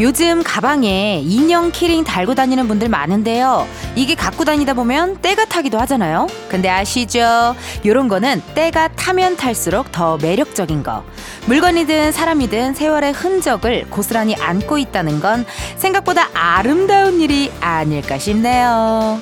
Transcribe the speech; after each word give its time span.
요즘 0.00 0.42
가방에 0.42 1.20
인형 1.24 1.70
키링 1.70 2.02
달고 2.02 2.34
다니는 2.34 2.66
분들 2.66 2.88
많은데요. 2.88 3.66
이게 3.94 4.16
갖고 4.16 4.44
다니다 4.44 4.74
보면 4.74 5.18
때가 5.18 5.44
타기도 5.44 5.78
하잖아요. 5.80 6.26
근데 6.48 6.68
아시죠? 6.68 7.54
요런 7.86 8.08
거는 8.08 8.42
때가 8.56 8.88
타면 8.88 9.36
탈수록 9.36 9.92
더 9.92 10.16
매력적인 10.18 10.82
거. 10.82 11.04
물건이든 11.46 12.10
사람이든 12.10 12.74
세월의 12.74 13.12
흔적을 13.12 13.86
고스란히 13.88 14.34
안고 14.34 14.78
있다는 14.78 15.20
건 15.20 15.46
생각보다 15.76 16.28
아름다운 16.34 17.20
일이 17.20 17.52
아닐까 17.60 18.18
싶네요. 18.18 19.20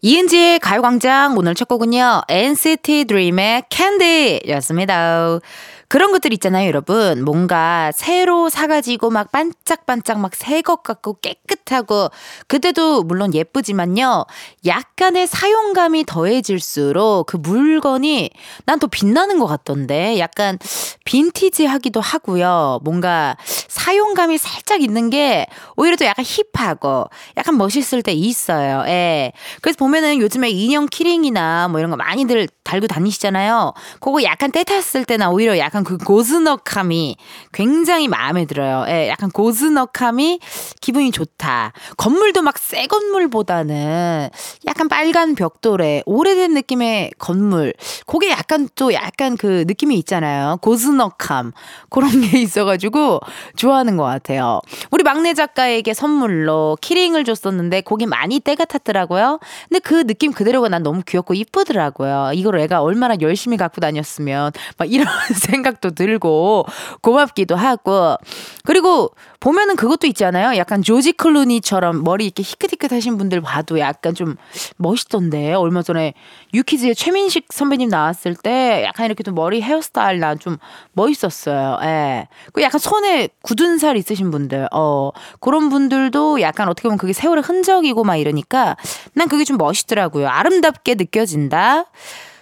이은지의 0.00 0.60
가요광장 0.60 1.36
오늘 1.36 1.56
첫 1.56 1.66
곡은요. 1.66 2.22
NCT 2.28 3.06
DREAM의 3.06 3.64
캔디였습니다. 3.68 5.40
그런 5.88 6.12
것들 6.12 6.32
있잖아요, 6.34 6.68
여러분. 6.68 7.24
뭔가 7.24 7.90
새로 7.94 8.50
사가지고 8.50 9.08
막 9.10 9.32
반짝반짝 9.32 10.20
막 10.20 10.32
새 10.34 10.60
것 10.62 10.82
같고 10.82 11.14
깨끗하고 11.22 12.10
그때도 12.46 13.04
물론 13.04 13.32
예쁘지만요. 13.32 14.26
약간의 14.66 15.26
사용감이 15.26 16.04
더해질수록 16.04 17.26
그 17.26 17.36
물건이 17.38 18.30
난 18.66 18.78
더 18.78 18.86
빛나는 18.86 19.38
것 19.38 19.46
같던데 19.46 20.18
약간 20.18 20.58
빈티지하기도 21.04 22.00
하고요. 22.00 22.80
뭔가 22.84 23.36
사용감이 23.68 24.38
살짝 24.38 24.82
있는 24.82 25.10
게 25.10 25.46
오히려 25.76 25.96
또 25.96 26.04
약간 26.04 26.24
힙하고 26.24 27.06
약간 27.36 27.56
멋있을 27.56 28.02
때 28.02 28.12
있어요. 28.12 28.84
예. 28.86 29.32
그래서 29.62 29.76
보면은 29.78 30.20
요즘에 30.20 30.50
인형 30.50 30.86
키링이나 30.86 31.68
뭐 31.68 31.80
이런 31.80 31.90
거 31.90 31.96
많이들 31.96 32.46
달고 32.62 32.86
다니시잖아요. 32.86 33.72
그거 34.00 34.22
약간 34.22 34.52
때 34.52 34.62
탔을 34.64 35.04
때나 35.04 35.30
오히려 35.30 35.56
약간 35.58 35.77
그 35.84 35.98
고즈넉함이 35.98 37.16
굉장히 37.52 38.08
마음에 38.08 38.44
들어요. 38.44 38.84
예, 38.88 39.08
약간 39.08 39.30
고즈넉함이 39.30 40.40
기분이 40.80 41.10
좋다. 41.10 41.72
건물도 41.96 42.42
막 42.42 42.58
새 42.58 42.86
건물보다는 42.86 44.28
약간 44.66 44.88
빨간 44.88 45.34
벽돌에 45.34 46.02
오래된 46.06 46.52
느낌의 46.54 47.12
건물. 47.18 47.72
그게 48.06 48.30
약간 48.30 48.68
또 48.74 48.92
약간 48.92 49.36
그 49.36 49.64
느낌이 49.66 49.96
있잖아요. 50.00 50.58
고즈넉함. 50.60 51.52
그런 51.88 52.20
게 52.20 52.38
있어가지고 52.42 53.20
좋아하는 53.56 53.96
것 53.96 54.04
같아요. 54.04 54.60
우리 54.90 55.02
막내 55.02 55.34
작가에게 55.34 55.94
선물로 55.94 56.76
키링을 56.80 57.24
줬었는데 57.24 57.80
거기 57.82 58.06
많이 58.06 58.40
때가 58.40 58.64
탔더라고요. 58.64 59.38
근데 59.68 59.78
그 59.80 60.06
느낌 60.06 60.32
그대로가 60.32 60.68
난 60.68 60.82
너무 60.82 61.02
귀엽고 61.06 61.34
이쁘더라고요. 61.34 62.32
이걸 62.34 62.58
애가 62.58 62.82
얼마나 62.82 63.14
열심히 63.20 63.56
갖고 63.56 63.80
다녔으면 63.80 64.52
막 64.76 64.92
이런 64.92 65.06
생각 65.34 65.67
도 65.80 65.90
들고 65.90 66.64
고맙기도 67.02 67.54
하고 67.54 68.16
그리고 68.64 69.10
보면은 69.38 69.76
그것도 69.76 70.06
있잖아요. 70.08 70.56
약간 70.56 70.82
조지 70.82 71.12
클루니처럼 71.12 72.02
머리 72.02 72.24
이렇게 72.24 72.42
희끗희끗 72.42 72.90
하신 72.90 73.18
분들 73.18 73.42
봐도 73.42 73.78
약간 73.78 74.14
좀 74.14 74.36
멋있던데. 74.78 75.52
얼마 75.52 75.82
전에 75.82 76.14
유키즈의 76.54 76.94
최민식 76.96 77.46
선배님 77.52 77.90
나왔을 77.90 78.34
때 78.34 78.82
약간 78.84 79.06
이렇게 79.06 79.22
좀 79.22 79.34
머리 79.34 79.60
헤어스타일 79.60 80.18
난 80.20 80.38
좀 80.38 80.56
멋있었어요. 80.92 81.78
예. 81.82 82.28
그 82.52 82.62
약간 82.62 82.78
손에 82.78 83.28
굳은 83.42 83.78
살 83.78 83.96
있으신 83.96 84.30
분들, 84.30 84.68
어, 84.72 85.10
그런 85.40 85.68
분들도 85.68 86.40
약간 86.40 86.68
어떻게 86.68 86.84
보면 86.88 86.98
그게 86.98 87.12
세월의 87.12 87.42
흔적이고 87.42 88.04
막 88.04 88.16
이러니까 88.16 88.76
난 89.14 89.28
그게 89.28 89.44
좀 89.44 89.58
멋있더라고요. 89.58 90.28
아름답게 90.28 90.94
느껴진다. 90.94 91.86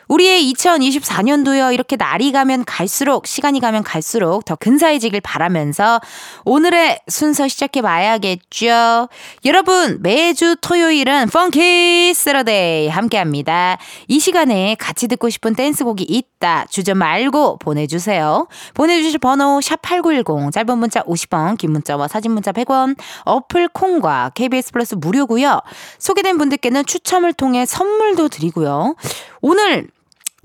우리의 0.08 0.52
2024년도요, 0.52 1.72
이렇게 1.74 1.96
날이 1.96 2.32
가면 2.32 2.64
갈수록, 2.64 3.26
시간이 3.26 3.60
가면 3.60 3.82
갈수록 3.82 4.44
더 4.44 4.54
근사해지길 4.56 5.20
바라면서 5.20 6.00
오늘의 6.44 7.00
순서 7.08 7.48
시작해 7.48 7.82
봐야겠죠. 7.82 9.08
여러분, 9.44 9.98
매주 10.02 10.56
토요일은 10.60 11.28
Funky 11.28 12.14
Saturday 12.14 12.88
함께 12.88 13.18
합니다. 13.18 13.78
이 14.08 14.20
시간에 14.20 14.76
같이 14.78 15.08
듣고 15.08 15.28
싶은 15.28 15.54
댄스곡이 15.54 16.04
있다. 16.04 16.66
주저 16.70 16.94
말고 16.94 17.58
보내주세요. 17.58 18.46
보내주실 18.74 19.18
번호, 19.18 19.58
샵8910, 19.60 20.52
짧은 20.52 20.78
문자 20.78 21.02
50원, 21.02 21.58
긴 21.58 21.72
문자와 21.72 22.08
사진 22.08 22.32
문자 22.32 22.52
100원, 22.52 22.96
어플 23.24 23.68
콩과 23.68 24.32
KBS 24.34 24.72
플러스 24.72 24.94
무료고요 24.94 25.60
소개된 25.98 26.38
분들께는 26.38 26.84
추첨을 26.86 27.32
통해 27.32 27.66
선물도 27.66 28.28
드리고요. 28.28 28.94
오늘 29.40 29.88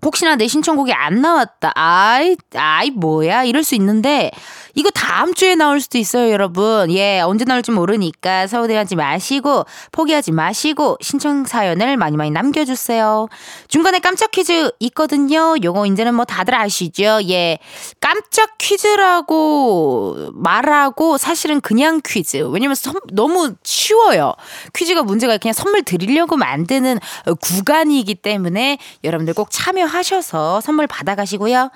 혹시나 0.04 0.36
내 0.36 0.48
신청곡이 0.48 0.94
안 0.94 1.22
나왔다. 1.22 1.72
아이, 1.76 2.36
아이, 2.56 2.90
뭐야. 2.90 3.44
이럴 3.44 3.64
수 3.64 3.76
있는데, 3.76 4.32
이거 4.76 4.90
다음 4.90 5.34
주에 5.34 5.56
나올 5.56 5.80
수도 5.82 5.98
있어요, 5.98 6.32
여러분. 6.32 6.92
예, 6.92 7.20
언제 7.22 7.46
나올지 7.46 7.72
모르니까 7.72 8.48
서울대하지 8.48 8.96
마시고, 8.96 9.66
포기하지 9.92 10.32
마시고, 10.32 10.98
신청 11.02 11.46
사연을 11.46 11.98
많이 11.98 12.18
많이 12.18 12.32
남겨주세요. 12.32 13.28
중간에 13.68 14.00
깜짝 14.00 14.32
퀴즈 14.32 14.72
있거든요. 14.80 15.56
요거 15.62 15.86
이제는 15.88 16.16
뭐 16.16 16.26
다들 16.26 16.56
아시죠? 16.56 17.20
예. 17.30 17.60
깜짝 18.00 18.58
퀴즈라고 18.58 20.32
말하고, 20.34 21.18
사실은 21.18 21.62
그냥 21.62 22.02
퀴즈. 22.06 22.38
왜냐면 22.38 22.76
선, 22.76 22.96
너무 23.12 23.56
쉬워요. 23.64 24.34
퀴즈가 24.74 25.04
문제가 25.04 25.38
그냥 25.38 25.54
선물 25.54 25.84
드리려고 25.84 26.38
만드는 26.38 27.00
구간이기 27.42 28.16
때문에 28.16 28.78
여러분들 29.04 29.34
꼭 29.34 29.50
참여 29.52 29.86
하셔서 29.86 30.62
선물 30.62 30.88
받아가시고요. 30.88 31.72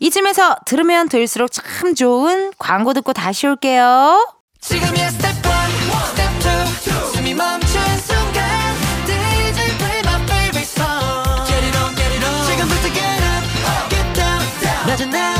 이쯤에서 0.00 0.56
들으면 0.64 1.08
들을수록 1.08 1.50
참 1.52 1.94
좋은 1.94 2.39
광고 2.58 2.92
듣고 2.92 3.12
다시 3.12 3.46
올게요. 3.46 4.26
지금이야 4.60 5.10
스텝 5.10 5.28
1, 5.28 5.42
스텝 6.10 6.32
2, 6.84 7.12
숨이 7.14 7.34
멈춘 7.34 7.80
순간 7.98 8.44
DJ 9.06 9.76
play 9.78 10.00
my 10.04 10.22
favorite 10.24 10.68
song 10.68 11.46
Get 11.46 11.64
it 11.64 11.76
on, 11.78 11.94
get 11.96 12.14
it 12.14 12.24
on 12.24 12.44
지금부터 12.46 12.88
get 12.92 13.24
up, 13.24 13.88
get 13.88 14.12
down, 14.12 14.42
down 14.60 14.86
낮은 14.86 15.14
아 15.14 15.39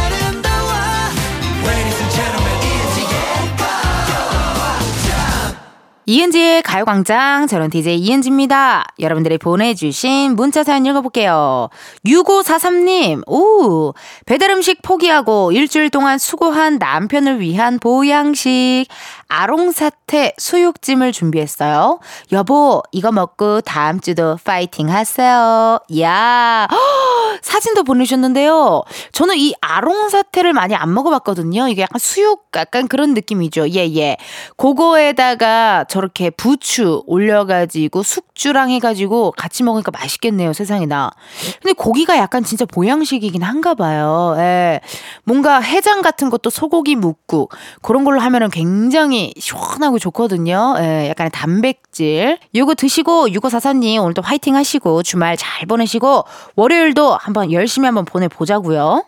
이은지의 6.10 6.62
가요광장 6.62 7.46
저는 7.46 7.70
DJ 7.70 7.98
이은지입니다. 7.98 8.84
여러분들이 8.98 9.38
보내주신 9.38 10.34
문자 10.34 10.64
사연 10.64 10.84
읽어볼게요. 10.84 11.68
6543님, 12.04 13.28
오, 13.28 13.94
배달 14.26 14.50
음식 14.50 14.82
포기하고 14.82 15.52
일주일 15.52 15.88
동안 15.88 16.18
수고한 16.18 16.78
남편을 16.78 17.38
위한 17.38 17.78
보양식, 17.78 18.86
아롱사태 19.30 20.34
수육찜을 20.36 21.12
준비했어요. 21.12 22.00
여보, 22.32 22.82
이거 22.90 23.12
먹고 23.12 23.60
다음 23.60 24.00
주도 24.00 24.36
파이팅 24.42 24.90
하세요. 24.90 25.78
야 26.00 26.66
사진도 27.40 27.84
보내주셨는데요. 27.84 28.82
저는 29.12 29.36
이 29.36 29.54
아롱사태를 29.60 30.52
많이 30.52 30.74
안 30.74 30.92
먹어봤거든요. 30.92 31.68
이게 31.68 31.82
약간 31.82 31.98
수육, 32.00 32.48
약간 32.56 32.88
그런 32.88 33.14
느낌이죠. 33.14 33.70
예, 33.70 33.86
예. 33.96 34.16
그거에다가 34.56 35.84
저렇게 35.88 36.30
부추 36.30 37.04
올려가지고 37.06 38.02
숙주랑 38.02 38.70
해가지고 38.70 39.32
같이 39.36 39.62
먹으니까 39.62 39.92
맛있겠네요. 39.92 40.52
세상에 40.52 40.86
나. 40.86 41.10
근데 41.62 41.72
고기가 41.72 42.18
약간 42.18 42.42
진짜 42.42 42.64
보양식이긴 42.64 43.42
한가 43.42 43.74
봐요. 43.74 44.34
예. 44.38 44.80
뭔가 45.22 45.60
해장 45.60 46.02
같은 46.02 46.30
것도 46.30 46.50
소고기 46.50 46.96
묵국 46.96 47.54
그런 47.80 48.02
걸로 48.04 48.20
하면은 48.20 48.50
굉장히 48.50 49.19
시원하고 49.38 49.98
좋거든요. 49.98 50.76
예. 50.78 51.08
약간의 51.10 51.30
단백질. 51.32 52.38
요거 52.54 52.74
드시고 52.74 53.28
6544님 53.28 54.02
오늘도 54.02 54.22
화이팅 54.22 54.56
하시고 54.56 55.02
주말 55.02 55.36
잘 55.36 55.66
보내시고 55.66 56.24
월요일도 56.56 57.14
한번 57.14 57.52
열심히 57.52 57.86
한번 57.86 58.04
보내보자고요. 58.04 59.04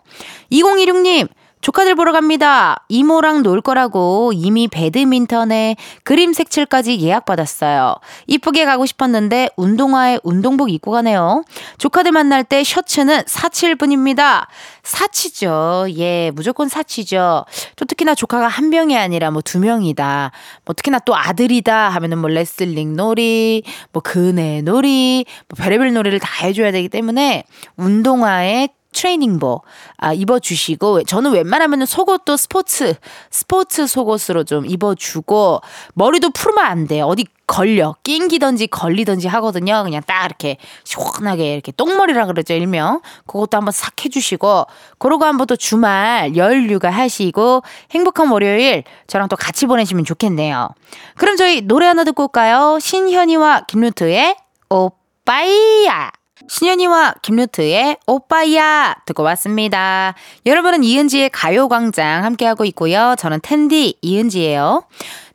2016님 0.50 1.28
조카들 1.62 1.94
보러 1.94 2.10
갑니다. 2.10 2.84
이모랑 2.88 3.44
놀 3.44 3.60
거라고 3.60 4.32
이미 4.34 4.66
배드민턴에 4.66 5.76
그림 6.02 6.32
색칠까지 6.32 7.00
예약받았어요. 7.00 7.94
이쁘게 8.26 8.64
가고 8.64 8.84
싶었는데 8.84 9.48
운동화에 9.56 10.18
운동복 10.24 10.72
입고 10.72 10.90
가네요. 10.90 11.44
조카들 11.78 12.10
만날 12.10 12.42
때 12.42 12.64
셔츠는 12.64 13.22
사칠분입니다. 13.26 14.48
사치죠. 14.82 15.86
예, 15.98 16.32
무조건 16.34 16.68
사치죠. 16.68 17.46
또 17.76 17.84
특히나 17.84 18.16
조카가 18.16 18.48
한 18.48 18.68
명이 18.68 18.98
아니라 18.98 19.30
뭐 19.30 19.40
두 19.42 19.58
명이다. 19.60 20.32
뭐 20.64 20.74
특히나 20.74 20.98
또 21.00 21.14
아들이다 21.14 21.90
하면은 21.90 22.18
뭐 22.18 22.28
레슬링 22.30 22.96
놀이, 22.96 23.62
뭐 23.92 24.02
그네 24.02 24.62
놀이, 24.62 25.26
뭐 25.48 25.62
별의별 25.62 25.92
놀이를 25.92 26.18
다 26.18 26.44
해줘야 26.44 26.72
되기 26.72 26.88
때문에 26.88 27.44
운동화에 27.76 28.68
트레이닝복 28.92 29.64
아, 29.98 30.12
입어주시고 30.12 31.04
저는 31.04 31.32
웬만하면 31.32 31.86
속옷도 31.86 32.36
스포츠 32.36 32.94
스포츠 33.30 33.86
속옷으로 33.86 34.44
좀 34.44 34.66
입어주고 34.66 35.60
머리도 35.94 36.30
풀면 36.30 36.64
안 36.64 36.86
돼. 36.86 37.00
어디 37.00 37.26
걸려 37.46 37.94
낑기던지 38.02 38.68
걸리던지 38.68 39.28
하거든요. 39.28 39.82
그냥 39.84 40.02
딱 40.06 40.24
이렇게 40.24 40.56
시원하게 40.84 41.54
이렇게 41.54 41.72
똥머리라 41.72 42.26
그러죠 42.26 42.54
일명. 42.54 43.00
그것도 43.26 43.56
한번 43.56 43.72
싹 43.72 43.92
해주시고 44.04 44.66
그러고 44.98 45.24
한번 45.24 45.46
또 45.46 45.56
주말 45.56 46.36
열휴가 46.36 46.90
하시고 46.90 47.62
행복한 47.90 48.28
월요일 48.28 48.84
저랑 49.06 49.28
또 49.28 49.36
같이 49.36 49.66
보내시면 49.66 50.04
좋겠네요. 50.04 50.70
그럼 51.16 51.36
저희 51.36 51.60
노래 51.62 51.86
하나 51.86 52.04
듣고 52.04 52.24
올까요? 52.24 52.78
신현이와 52.80 53.66
김루트의 53.66 54.36
오빠야. 54.70 56.21
신현이와 56.48 57.14
김루트의 57.22 57.98
오빠야 58.06 58.96
듣고 59.06 59.22
왔습니다. 59.22 60.14
여러분은 60.44 60.84
이은지의 60.84 61.30
가요광장 61.30 62.24
함께하고 62.24 62.64
있고요. 62.66 63.14
저는 63.18 63.40
텐디 63.42 63.96
이은지예요. 64.02 64.84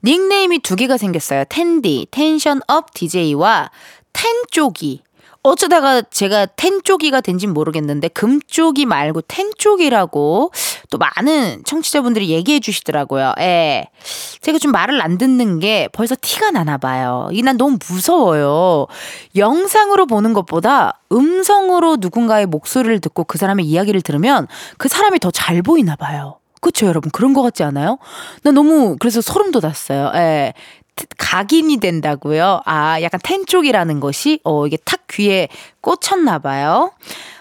닉네임이 0.03 0.59
두 0.59 0.75
개가 0.75 0.97
생겼어요. 0.97 1.45
텐디, 1.49 2.07
텐션업 2.11 2.93
DJ와 2.93 3.71
텐 4.13 4.31
쪽이. 4.51 5.03
어쩌다가 5.49 6.01
제가 6.01 6.45
텐쪽이가 6.45 7.21
된진 7.21 7.53
모르겠는데 7.53 8.09
금쪽이 8.09 8.85
말고 8.85 9.21
텐쪽이라고 9.21 10.51
또 10.89 10.97
많은 10.97 11.63
청취자분들이 11.65 12.29
얘기해 12.29 12.59
주시더라고요. 12.59 13.33
예. 13.39 13.87
제가 14.41 14.57
좀 14.59 14.71
말을 14.71 15.01
안 15.01 15.17
듣는 15.17 15.59
게 15.59 15.87
벌써 15.91 16.15
티가 16.19 16.51
나나 16.51 16.77
봐요. 16.77 17.29
이 17.31 17.41
난 17.41 17.55
너무 17.57 17.77
무서워요. 17.89 18.87
영상으로 19.35 20.05
보는 20.05 20.33
것보다 20.33 20.99
음성으로 21.11 21.95
누군가의 21.99 22.45
목소리를 22.45 22.99
듣고 22.99 23.23
그 23.23 23.37
사람의 23.37 23.65
이야기를 23.65 24.01
들으면 24.01 24.47
그 24.77 24.89
사람이 24.89 25.19
더 25.19 25.31
잘 25.31 25.61
보이나 25.61 25.95
봐요. 25.95 26.39
그쵸, 26.59 26.87
여러분? 26.87 27.11
그런 27.11 27.33
것 27.33 27.43
같지 27.43 27.63
않아요? 27.63 27.99
나 28.43 28.51
너무, 28.51 28.97
그래서 28.99 29.21
소름 29.21 29.51
돋았어요. 29.51 30.11
예. 30.15 30.53
각인이 31.17 31.77
된다고요? 31.77 32.61
아, 32.65 33.01
약간 33.01 33.19
텐 33.23 33.45
쪽이라는 33.45 33.99
것이, 33.99 34.39
어, 34.43 34.65
이게 34.67 34.77
탁 34.83 35.01
귀에 35.09 35.47
꽂혔나 35.81 36.39
봐요. 36.39 36.91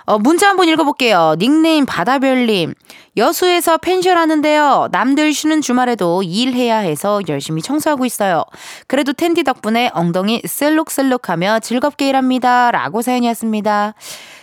어, 0.04 0.18
문자 0.18 0.48
한번 0.48 0.68
읽어볼게요. 0.68 1.34
닉네임 1.38 1.84
바다별님. 1.84 2.74
여수에서 3.16 3.78
펜션 3.78 4.16
하는데요. 4.16 4.88
남들 4.92 5.32
쉬는 5.32 5.62
주말에도 5.62 6.22
일해야 6.22 6.78
해서 6.78 7.20
열심히 7.28 7.62
청소하고 7.62 8.04
있어요. 8.04 8.44
그래도 8.86 9.12
텐디 9.12 9.42
덕분에 9.42 9.90
엉덩이 9.94 10.42
씰룩씰룩하며 10.44 11.60
즐겁게 11.60 12.08
일합니다. 12.08 12.70
라고 12.70 13.02
사연이었습니다. 13.02 13.94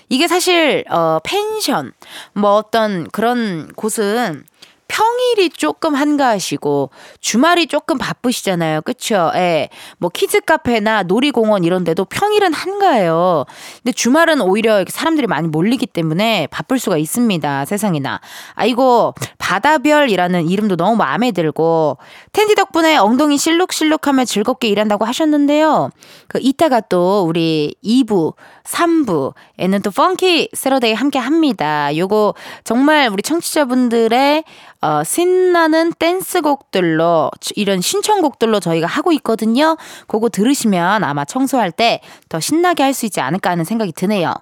이게 0.10 0.28
사실, 0.28 0.84
어, 0.90 1.20
펜션, 1.24 1.94
뭐 2.34 2.56
어떤 2.56 3.10
그런 3.12 3.72
곳은 3.76 4.44
평일이 4.88 5.50
조금 5.50 5.96
한가하시고 5.96 6.90
주말이 7.20 7.68
조금 7.68 7.98
바쁘시잖아요. 7.98 8.82
그쵸? 8.82 9.32
예. 9.36 9.70
뭐 9.98 10.10
키즈 10.10 10.40
카페나 10.42 11.04
놀이공원 11.04 11.64
이런 11.64 11.84
데도 11.84 12.06
평일은 12.06 12.54
한가해요. 12.54 13.46
근데 13.84 13.92
주말은 13.92 14.42
오히려 14.42 14.84
사람들이 14.88 15.28
많이 15.28 15.48
몰리기 15.48 15.88
때문에 15.88 16.48
바쁠 16.48 16.80
수가 16.80 16.98
있습니다. 16.98 17.66
세상에나. 17.66 18.20
아이고, 18.54 19.14
바다별이라는 19.38 20.48
이름도 20.50 20.76
너무 20.76 20.96
마음에 20.96 21.32
들고 21.32 21.98
텐디 22.32 22.56
덕분에 22.56 22.98
엉덩이 22.98 23.38
실룩실룩하며 23.38 24.26
즐겁게 24.26 24.68
일한다고 24.68 25.06
하셨는데요. 25.06 25.90
그 26.28 26.40
이따가 26.42 26.82
또 26.82 27.24
우리 27.28 27.76
2부, 27.84 28.34
3부에는 28.64 29.84
또 29.84 29.92
펑키 29.92 30.50
세러데이 30.54 30.94
함께 30.94 31.20
합니다. 31.20 31.96
요거 31.96 32.34
정말 32.64 33.10
우리 33.10 33.22
청취자분들의 33.22 34.44
어, 34.84 35.02
신나는 35.06 35.94
댄스곡들로 35.98 37.32
이런 37.56 37.80
신청곡들로 37.80 38.60
저희가 38.60 38.86
하고 38.86 39.14
있거든요. 39.14 39.78
그거 40.08 40.28
들으시면 40.28 41.04
아마 41.06 41.24
청소할 41.24 41.72
때 41.72 42.02
더 42.30 42.40
신나게 42.40 42.84
할 42.84 42.94
수 42.94 43.06
있지 43.06 43.22
않을까 43.22 43.52
하는 43.52 43.64
생각이 43.64 43.92
드네요. 43.94 44.34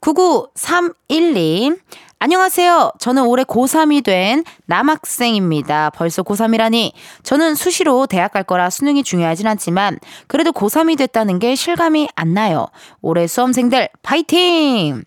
9931님. 0.00 1.78
안녕하세요. 2.20 2.92
저는 2.98 3.24
올해 3.24 3.42
고3이 3.44 4.04
된 4.04 4.44
남학생입니다. 4.66 5.90
벌써 5.90 6.22
고3이라니. 6.22 6.92
저는 7.22 7.54
수시로 7.54 8.06
대학 8.06 8.32
갈 8.32 8.44
거라 8.44 8.70
수능이 8.70 9.02
중요하진 9.02 9.46
않지만 9.46 9.98
그래도 10.26 10.52
고3이 10.52 10.96
됐다는 10.98 11.38
게 11.38 11.54
실감이 11.54 12.08
안 12.14 12.34
나요. 12.34 12.68
올해 13.02 13.26
수험생들 13.26 13.88
파이팅! 14.02 15.02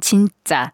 진짜. 0.00 0.70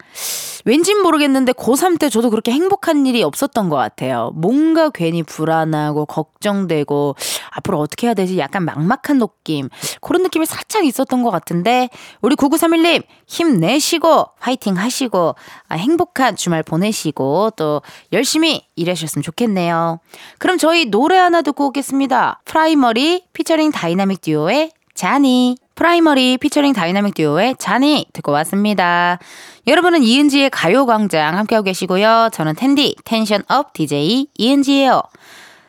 왠진 0.68 1.00
모르겠는데 1.02 1.52
고3 1.52 1.98
때 1.98 2.10
저도 2.10 2.28
그렇게 2.28 2.52
행복한 2.52 3.06
일이 3.06 3.22
없었던 3.22 3.70
것 3.70 3.76
같아요. 3.76 4.32
뭔가 4.34 4.90
괜히 4.90 5.22
불안하고 5.22 6.04
걱정되고 6.04 7.16
앞으로 7.52 7.78
어떻게 7.78 8.06
해야 8.06 8.12
되지? 8.12 8.36
약간 8.36 8.66
막막한 8.66 9.18
느낌. 9.18 9.70
그런 10.02 10.22
느낌이 10.24 10.44
살짝 10.44 10.84
있었던 10.84 11.22
것 11.22 11.30
같은데 11.30 11.88
우리 12.20 12.36
9931님 12.36 13.02
힘내시고 13.26 14.26
화이팅 14.38 14.76
하시고 14.76 15.36
아, 15.68 15.74
행복한 15.74 16.36
주말 16.36 16.62
보내시고 16.62 17.52
또 17.56 17.80
열심히 18.12 18.66
일하셨으면 18.76 19.22
좋겠네요. 19.22 20.00
그럼 20.36 20.58
저희 20.58 20.84
노래 20.84 21.16
하나 21.16 21.40
듣고 21.40 21.68
오겠습니다. 21.68 22.42
프라이머리 22.44 23.24
피처링 23.32 23.70
다이나믹 23.72 24.20
듀오의 24.20 24.72
자니. 24.92 25.56
프라이머리 25.78 26.38
피처링 26.38 26.72
다이나믹 26.72 27.14
듀오의 27.14 27.54
자니 27.56 28.04
듣고 28.12 28.32
왔습니다. 28.32 29.20
여러분은 29.69 30.02
이은지의 30.02 30.50
가요광장 30.50 31.38
함께하고 31.38 31.66
계시고요. 31.66 32.30
저는 32.32 32.56
텐디 32.56 32.96
텐션 33.04 33.59
up 33.59 33.72
DJ 33.75 34.26
이은지예요. 34.36 35.00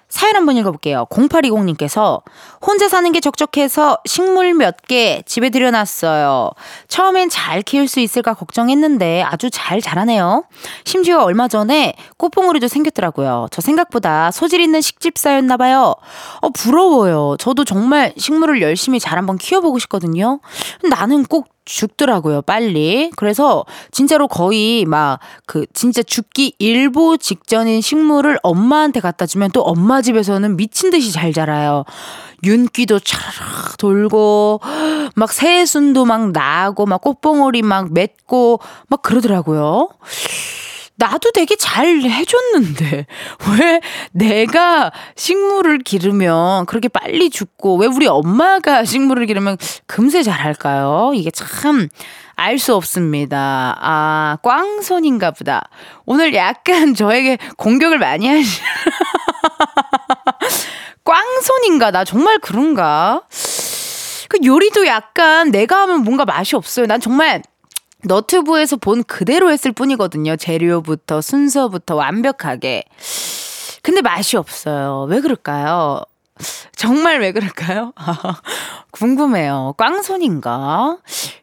사연 0.10 0.36
한번 0.36 0.58
읽어볼게요. 0.58 1.06
0820님께서 1.10 2.22
혼자 2.66 2.90
사는 2.90 3.10
게 3.12 3.20
적적해서 3.20 4.00
식물 4.06 4.54
몇 4.56 4.76
개 4.88 5.22
집에 5.26 5.50
들여놨어요. 5.52 6.50
처음엔 6.88 7.30
잘 7.30 7.62
키울 7.62 7.88
수 7.88 8.00
있을까 8.00 8.34
걱정했는데 8.34 9.22
아주 9.22 9.50
잘 9.52 9.82
자라네요. 9.82 10.46
심지어 10.84 11.22
얼마 11.22 11.48
전에 11.48 11.94
꽃봉오리도 12.18 12.68
생겼더라고요. 12.68 13.48
저 13.52 13.62
생각보다 13.62 14.32
소질 14.32 14.62
있는 14.62 14.82
식집사였나봐요. 14.82 15.96
어, 16.42 16.50
부러워요. 16.50 17.36
저도 17.40 17.66
정말 17.66 18.14
식물을 18.18 18.62
열심히 18.64 19.00
잘 19.00 19.18
한번 19.20 19.38
키워보고 19.38 19.78
싶거든요. 19.80 20.40
나는 20.90 21.24
꼭 21.24 21.50
죽더라고요, 21.70 22.42
빨리. 22.42 23.12
그래서 23.16 23.66
진짜로 23.92 24.28
거의 24.28 24.86
막 24.86 25.20
그 25.46 25.66
진짜 25.74 26.04
죽기 26.04 26.54
일보 26.60 27.18
직전인 27.18 27.82
식물을 27.82 28.38
엄마한테 28.44 29.00
갖다 29.00 29.26
주면 29.26 29.52
또 29.52 29.62
엄마 29.62 30.02
집에서는 30.02 30.58
미친 30.58 30.92
듯이 30.92 31.12
잘 31.12 31.34
자라요. 31.34 31.86
윤기도 32.44 33.00
차르르 33.00 33.76
돌고 33.78 34.62
막 35.16 35.32
새순도 35.32 36.06
막 36.06 36.32
나고 36.32 36.86
막 36.86 37.02
꽃봉오리 37.02 37.64
막 37.64 37.92
맺고 37.92 38.60
막 38.88 39.02
그러더라고요. 39.02 39.90
나도 41.00 41.32
되게 41.32 41.56
잘 41.56 41.88
해줬는데 41.88 43.06
왜 43.60 43.82
내가 44.12 44.92
식물을 45.16 45.80
기르면 45.80 46.66
그렇게 46.66 46.90
빨리 46.90 47.30
죽고 47.30 47.78
왜 47.78 47.88
우리 47.88 48.06
엄마가 48.06 48.86
식물을 48.86 49.26
기르면 49.26 49.58
금세 49.88 50.22
잘할까요? 50.22 51.14
이게 51.16 51.32
참 51.32 51.90
알 52.40 52.58
수 52.58 52.74
없습니다. 52.74 53.76
아 53.82 54.38
꽝손인가 54.44 55.32
보다. 55.32 55.70
오늘 56.06 56.34
약간 56.34 56.94
저에게 56.96 57.38
공격을 57.58 58.00
많이 58.00 58.30
하시. 58.30 58.62
꽝손인가 61.04 61.92
나 61.92 62.06
정말 62.06 62.40
그런가? 62.40 63.24
그 64.30 64.38
요리도 64.44 64.88
약간 64.88 65.52
내가 65.52 65.82
하면 65.82 66.04
뭔가 66.04 66.24
맛이 66.24 66.56
없어요. 66.56 66.86
난 66.86 67.02
정말 67.02 67.42
너튜브에서 68.04 68.78
본 68.78 69.04
그대로 69.04 69.52
했을 69.52 69.72
뿐이거든요. 69.72 70.36
재료부터 70.36 71.22
순서부터 71.22 71.96
완벽하게. 71.96 72.84
근데 73.82 74.02
맛이 74.02 74.38
없어요. 74.38 75.06
왜 75.10 75.22
그럴까요? 75.22 76.02
정말 76.76 77.20
왜 77.20 77.34
그럴까요? 77.34 77.92
궁금해요. 78.92 79.74
꽝손인가? 79.78 80.98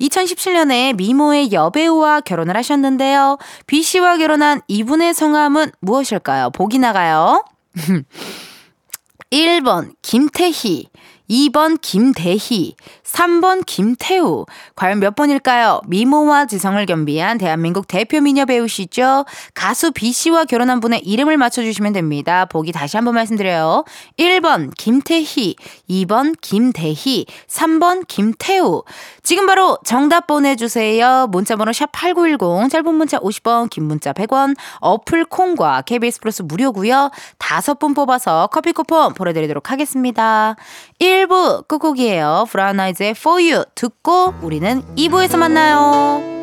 2017년에 0.00 0.96
미모의 0.96 1.52
여배우와 1.52 2.22
결혼을 2.22 2.56
하셨는데요. 2.56 3.36
B 3.66 3.82
씨와 3.82 4.16
결혼한 4.16 4.62
이분의 4.68 5.12
성함은 5.12 5.72
무엇일까요? 5.80 6.50
보기 6.50 6.78
나가요. 6.78 7.44
1번 9.30 9.92
김태희, 10.00 10.88
2번 11.28 11.78
김대희, 11.82 12.74
3번 13.12 13.64
김태우. 13.66 14.44
과연 14.76 15.00
몇 15.00 15.16
번일까요? 15.16 15.80
미모와 15.86 16.46
지성을 16.46 16.84
겸비한 16.84 17.38
대한민국 17.38 17.88
대표 17.88 18.20
미녀 18.20 18.44
배우시죠? 18.44 19.24
가수 19.54 19.92
B씨와 19.92 20.44
결혼한 20.44 20.80
분의 20.80 21.00
이름을 21.00 21.36
맞춰주시면 21.38 21.94
됩니다. 21.94 22.44
보기 22.44 22.72
다시 22.72 22.96
한번 22.96 23.14
말씀드려요. 23.14 23.84
1번 24.18 24.70
김태희, 24.76 25.56
2번 25.88 26.34
김대희, 26.40 27.26
3번 27.46 28.06
김태우. 28.06 28.82
지금 29.22 29.46
바로 29.46 29.78
정답 29.84 30.26
보내주세요. 30.26 31.28
문자번호 31.30 31.72
샵8910, 31.72 32.70
짧은 32.70 32.94
문자 32.94 33.18
50원, 33.18 33.70
긴 33.70 33.84
문자 33.84 34.12
100원, 34.12 34.54
어플 34.80 35.24
콩과 35.24 35.82
KBS 35.82 36.20
플러스 36.20 36.42
무료고요 36.42 37.10
다섯 37.38 37.78
분 37.78 37.94
뽑아서 37.94 38.48
커피 38.52 38.72
쿠폰 38.72 39.14
보내드리도록 39.14 39.70
하겠습니다. 39.70 40.56
1부 41.00 41.66
끝곡이에요. 41.68 42.46
브라운 42.50 42.78
아이즈 42.80 42.97
의 43.00 43.10
For 43.10 43.40
You 43.40 43.64
듣고 43.74 44.34
우리는 44.42 44.82
2부에서 44.96 45.36
만나요. 45.36 46.36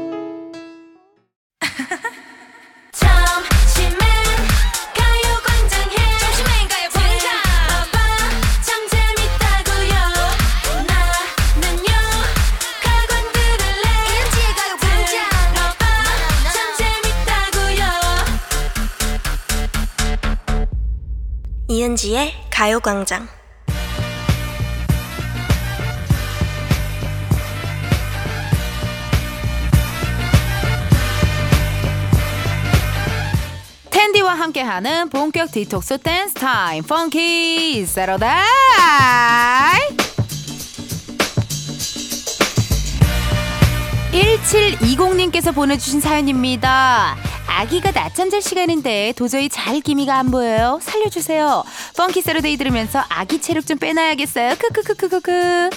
이은지의 21.67 22.33
가요광장 22.51 23.27
함께하는 34.35 35.09
본격 35.09 35.51
디톡스 35.51 35.99
댄스 35.99 36.33
타임 36.35 36.83
펑키 36.83 37.85
세러다이 37.85 38.45
1720님께서 44.13 45.53
보내주신 45.53 45.99
사연입니다. 46.01 47.15
아기가 47.47 47.91
낮잠 47.91 48.29
잘 48.29 48.41
시간인데 48.41 49.13
도저히 49.15 49.49
잘 49.49 49.79
기미가 49.79 50.17
안 50.17 50.31
보여요. 50.31 50.79
살려주세요. 50.81 51.63
펑키 51.97 52.21
세러데이 52.21 52.57
들으면서 52.57 53.03
아기 53.09 53.39
체력 53.41 53.65
좀 53.65 53.77
빼놔야겠어요. 53.77 54.55
크크크크크크. 54.55 55.69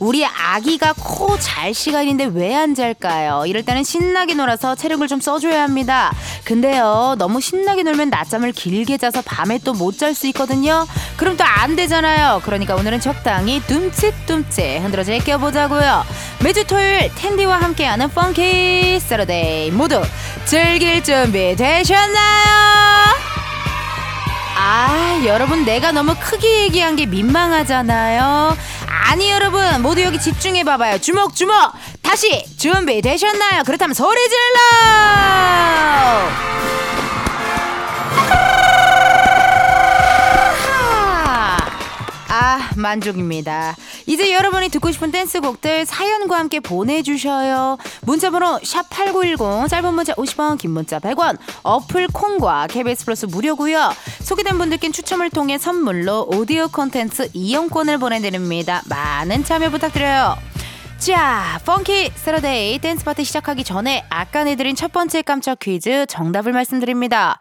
우리 0.00 0.24
아기가 0.24 0.94
코 0.94 1.36
잘 1.38 1.74
시간인데 1.74 2.24
왜 2.32 2.54
안 2.54 2.74
잘까요? 2.74 3.44
이럴 3.46 3.62
때는 3.64 3.84
신나게 3.84 4.32
놀아서 4.34 4.74
체력을 4.74 5.06
좀 5.08 5.20
써줘야 5.20 5.62
합니다. 5.62 6.10
근데요, 6.50 7.14
너무 7.16 7.40
신나게 7.40 7.84
놀면 7.84 8.10
낮잠을 8.10 8.50
길게 8.50 8.98
자서 8.98 9.22
밤에 9.22 9.58
또 9.58 9.72
못 9.72 9.96
잘 9.96 10.14
수 10.16 10.26
있거든요. 10.28 10.84
그럼 11.16 11.36
또 11.36 11.44
안 11.44 11.76
되잖아요. 11.76 12.42
그러니까 12.44 12.74
오늘은 12.74 12.98
적당히 12.98 13.62
둠칫둠칫 13.68 14.82
흔들어 14.82 15.04
제껴보자고요. 15.04 16.04
매주 16.42 16.64
토요일 16.64 17.14
텐디와 17.14 17.60
함께하는 17.62 18.08
펑키 18.08 18.98
세러데이 18.98 19.70
모두 19.70 20.02
즐길 20.44 21.04
준비 21.04 21.54
되셨나요? 21.54 22.50
아, 24.56 25.22
여러분 25.24 25.64
내가 25.64 25.92
너무 25.92 26.16
크게 26.18 26.62
얘기한 26.64 26.96
게 26.96 27.06
민망하잖아요. 27.06 28.56
아니 29.10 29.30
여러분 29.30 29.82
모두 29.82 30.02
여기 30.02 30.20
집중해 30.20 30.64
봐봐요. 30.64 30.98
주먹 30.98 31.34
주먹. 31.34 31.72
다시 32.10 32.44
준비 32.56 33.00
되셨나요? 33.00 33.62
그렇다면 33.62 33.94
소리 33.94 34.18
질러! 34.28 34.58
아, 42.32 42.70
만족입니다. 42.74 43.76
이제 44.06 44.32
여러분이 44.32 44.70
듣고 44.70 44.90
싶은 44.90 45.12
댄스곡들 45.12 45.86
사연과 45.86 46.36
함께 46.36 46.58
보내주셔요. 46.58 47.78
문자번호 48.00 48.58
샵8910, 48.58 49.68
짧은 49.68 49.94
문자 49.94 50.12
50원, 50.14 50.58
긴 50.58 50.72
문자 50.72 50.98
100원, 50.98 51.38
어플 51.62 52.08
콩과 52.08 52.66
KBS 52.66 53.04
플러스 53.04 53.26
무료고요 53.26 53.92
소개된 54.24 54.58
분들께 54.58 54.90
추첨을 54.90 55.30
통해 55.30 55.58
선물로 55.58 56.26
오디오 56.32 56.66
콘텐츠 56.66 57.28
이용권을 57.34 57.98
보내드립니다. 57.98 58.82
많은 58.88 59.44
참여 59.44 59.70
부탁드려요. 59.70 60.49
자, 61.00 61.58
Funky 61.64 62.12
Saturday 62.14 62.78
댄스 62.78 63.06
파티 63.06 63.24
시작하기 63.24 63.64
전에 63.64 64.04
아까 64.10 64.44
내드린 64.44 64.76
첫 64.76 64.92
번째 64.92 65.22
깜짝 65.22 65.58
퀴즈 65.58 66.04
정답을 66.04 66.52
말씀드립니다. 66.52 67.38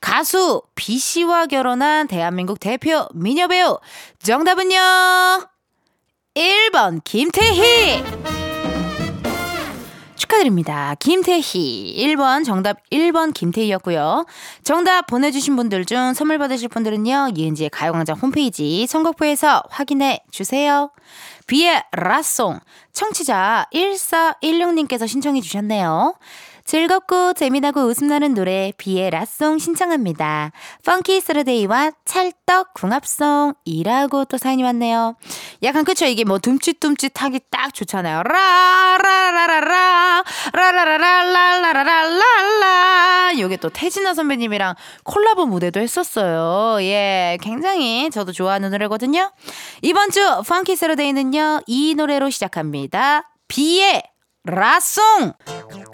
가수 0.00 0.62
B 0.76 0.96
씨와 0.96 1.46
결혼한 1.46 2.06
대한민국 2.06 2.60
대표 2.60 3.08
미녀 3.12 3.48
배우 3.48 3.80
정답은요. 4.22 4.78
1번 6.36 7.02
김태희. 7.02 8.49
축하드립니다. 10.30 10.94
김태희. 10.98 11.96
1번 11.98 12.44
정답 12.44 12.78
1번 12.90 13.34
김태희였고요. 13.34 14.26
정답 14.62 15.06
보내주신 15.06 15.56
분들 15.56 15.84
중 15.84 16.14
선물 16.14 16.38
받으실 16.38 16.68
분들은요. 16.68 17.30
이은지의 17.34 17.70
가요광장 17.70 18.16
홈페이지 18.16 18.86
선곡표에서 18.86 19.64
확인해 19.68 20.22
주세요. 20.30 20.90
비의 21.46 21.82
라송 21.92 22.60
청취자 22.92 23.66
1416님께서 23.74 25.08
신청해 25.08 25.40
주셨네요. 25.40 26.14
즐겁고 26.70 27.32
재미나고 27.32 27.80
웃음나는 27.80 28.34
노래 28.34 28.72
비의 28.78 29.10
La 29.10 29.26
Song 29.26 29.58
신청합니다. 29.58 30.52
Funky 30.86 31.20
Saturday와 31.20 31.90
찰떡 32.04 32.74
궁합송이라고 32.74 34.26
또 34.26 34.38
사연이 34.38 34.62
왔네요. 34.62 35.16
약간 35.64 35.84
그쵸 35.84 36.06
이게 36.06 36.22
뭐 36.22 36.38
둠칫둠칫하기 36.38 37.40
딱 37.50 37.74
좋잖아요. 37.74 38.22
라라라라라 38.22 40.22
라라라라라라라라라 40.52 43.40
요게 43.40 43.56
또 43.56 43.68
태진아 43.70 44.14
선배님이랑 44.14 44.76
콜라보 45.02 45.46
무대도 45.46 45.80
했었어요. 45.80 46.80
예, 46.84 47.36
굉장히 47.42 48.10
저도 48.12 48.30
좋아하는 48.30 48.70
노래거든요. 48.70 49.32
이번 49.82 50.12
주 50.12 50.20
Funky 50.46 50.76
Saturday는요 50.76 51.62
이 51.66 51.96
노래로 51.96 52.30
시작합니다. 52.30 53.28
비의 53.48 54.04
La 54.44 54.74
Song 54.74 55.34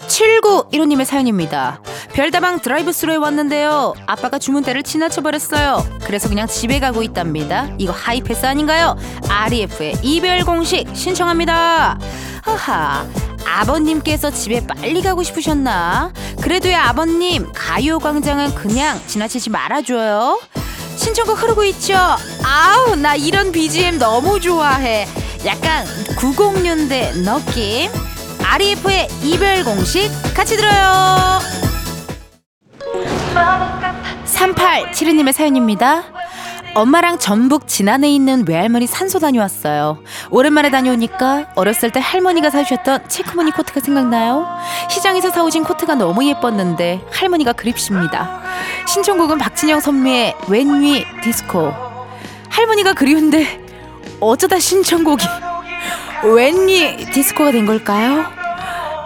7915님의 0.07 1.05
사연입니다. 1.05 1.81
별다방 2.13 2.59
드라이브 2.61 2.91
스루에 2.91 3.15
왔는데요. 3.17 3.93
아빠가 4.05 4.39
주문대를 4.39 4.83
지나쳐버렸어요. 4.83 5.99
그래서 6.03 6.29
그냥 6.29 6.47
집에 6.47 6.79
가고 6.79 7.03
있답니다. 7.03 7.67
이거 7.77 7.91
하이패스 7.93 8.45
아닌가요? 8.45 8.97
REF의 9.29 9.97
이별 10.01 10.43
공식 10.43 10.87
신청합니다. 10.93 11.99
하하. 12.41 13.05
아버님께서 13.45 14.31
집에 14.31 14.65
빨리 14.65 15.01
가고 15.01 15.23
싶으셨나? 15.23 16.11
그래도요, 16.41 16.75
아버님, 16.75 17.51
가요광장은 17.53 18.55
그냥 18.55 18.99
지나치지 19.07 19.49
말아줘요. 19.49 20.39
신청곡 20.97 21.41
흐르고 21.41 21.63
있죠? 21.65 21.95
아우, 22.43 22.95
나 22.95 23.15
이런 23.15 23.51
BGM 23.51 23.99
너무 23.99 24.39
좋아해. 24.39 25.07
약간 25.45 25.85
90년대 26.17 27.13
느낌? 27.23 28.06
REF의 28.49 29.07
이별 29.23 29.63
공식 29.63 30.09
같이 30.33 30.55
들어요. 30.55 31.39
3872님의 34.25 35.33
사연입니다. 35.33 36.03
엄마랑 36.73 37.19
전북 37.19 37.67
진안에 37.67 38.09
있는 38.09 38.45
외할머니 38.47 38.87
산소 38.87 39.19
다녀왔어요. 39.19 39.99
오랜만에 40.29 40.69
다녀오니까 40.71 41.51
어렸을 41.55 41.91
때 41.91 41.99
할머니가 41.99 42.49
사주셨던 42.49 43.09
체크무늬 43.09 43.51
코트가 43.51 43.79
생각나요. 43.79 44.47
시장에서 44.89 45.29
사오신 45.29 45.63
코트가 45.63 45.95
너무 45.95 46.25
예뻤는데 46.25 47.01
할머니가 47.11 47.53
그립습니다. 47.53 48.41
신청곡은 48.87 49.39
박진영 49.39 49.81
선미의 49.81 50.35
When 50.47 51.05
We 51.21 51.34
Disco. 51.34 51.73
할머니가 52.49 52.93
그리운데 52.93 53.61
어쩌다 54.19 54.57
신청곡이 54.57 55.25
웬니 56.23 57.11
디스코가 57.11 57.51
된 57.51 57.65
걸까요? 57.65 58.36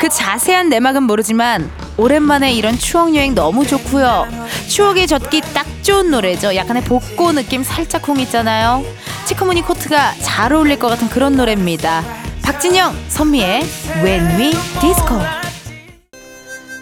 그 0.02 0.10
자세한 0.10 0.70
내막은 0.70 1.04
모르지만 1.04 1.70
오랜만에 1.96 2.52
이런 2.54 2.76
추억 2.76 3.16
여행 3.16 3.36
너무 3.36 3.68
좋고요. 3.68 4.26
추억에 4.68 5.06
젖기 5.06 5.42
딱 5.54 5.68
좋은 5.84 6.10
노래죠. 6.10 6.56
약간의 6.56 6.86
복고 6.86 7.34
느낌 7.34 7.62
살짝 7.62 8.08
홍 8.08 8.20
있잖아요. 8.22 8.84
치크무늬 9.26 9.62
코트가 9.62 10.16
잘 10.16 10.54
어울릴 10.54 10.80
것 10.80 10.88
같은 10.88 11.08
그런 11.08 11.38
노래입니다. 11.38 12.04
박진영, 12.42 12.96
선미의 13.10 13.62
When 14.04 14.40
We 14.40 14.54
Disco. 14.82 15.20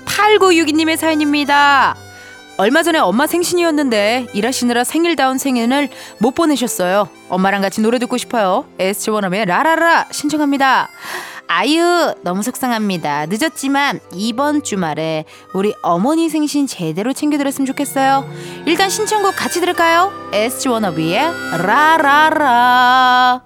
8962님의 0.06 0.96
사연입니다. 0.96 1.98
얼마 2.56 2.84
전에 2.84 3.00
엄마 3.00 3.28
생신이었는데 3.28 4.28
일하시느라 4.34 4.86
생일다운 4.86 5.38
생일을 5.38 5.90
못 6.20 6.36
보내셨어요. 6.36 7.10
엄마랑 7.28 7.62
같이 7.62 7.82
노래 7.82 8.00
듣고 8.00 8.18
싶어요. 8.18 8.66
원어의 9.10 9.46
라라라 9.46 10.08
신청합니다. 10.12 10.90
아유 11.52 12.14
너무 12.22 12.44
속상합니다. 12.44 13.26
늦었지만 13.26 14.00
이번 14.14 14.62
주말에 14.62 15.26
우리 15.56 15.74
어머니 15.82 16.30
생신 16.30 16.68
제대로 16.68 17.12
챙겨드렸으면 17.12 17.66
좋겠어요. 17.66 18.30
일단 18.68 18.88
신청곡 18.88 19.36
같이 19.36 19.60
들을까요? 19.60 20.14
SG 20.32 20.70
원어비의 20.70 21.20
라라라 21.64 23.42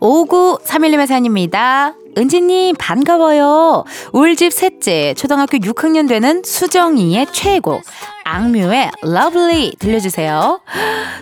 5931님의 0.00 1.06
사연입니다. 1.08 1.94
은지님 2.16 2.76
반가워요. 2.78 3.84
울집 4.12 4.52
셋째 4.52 5.14
초등학교 5.14 5.58
6학년 5.58 6.08
되는 6.08 6.42
수정이의 6.44 7.26
최고 7.32 7.80
악뮤의 8.24 8.90
Love 9.02 9.44
Lee 9.44 9.76
들려주세요. 9.78 10.60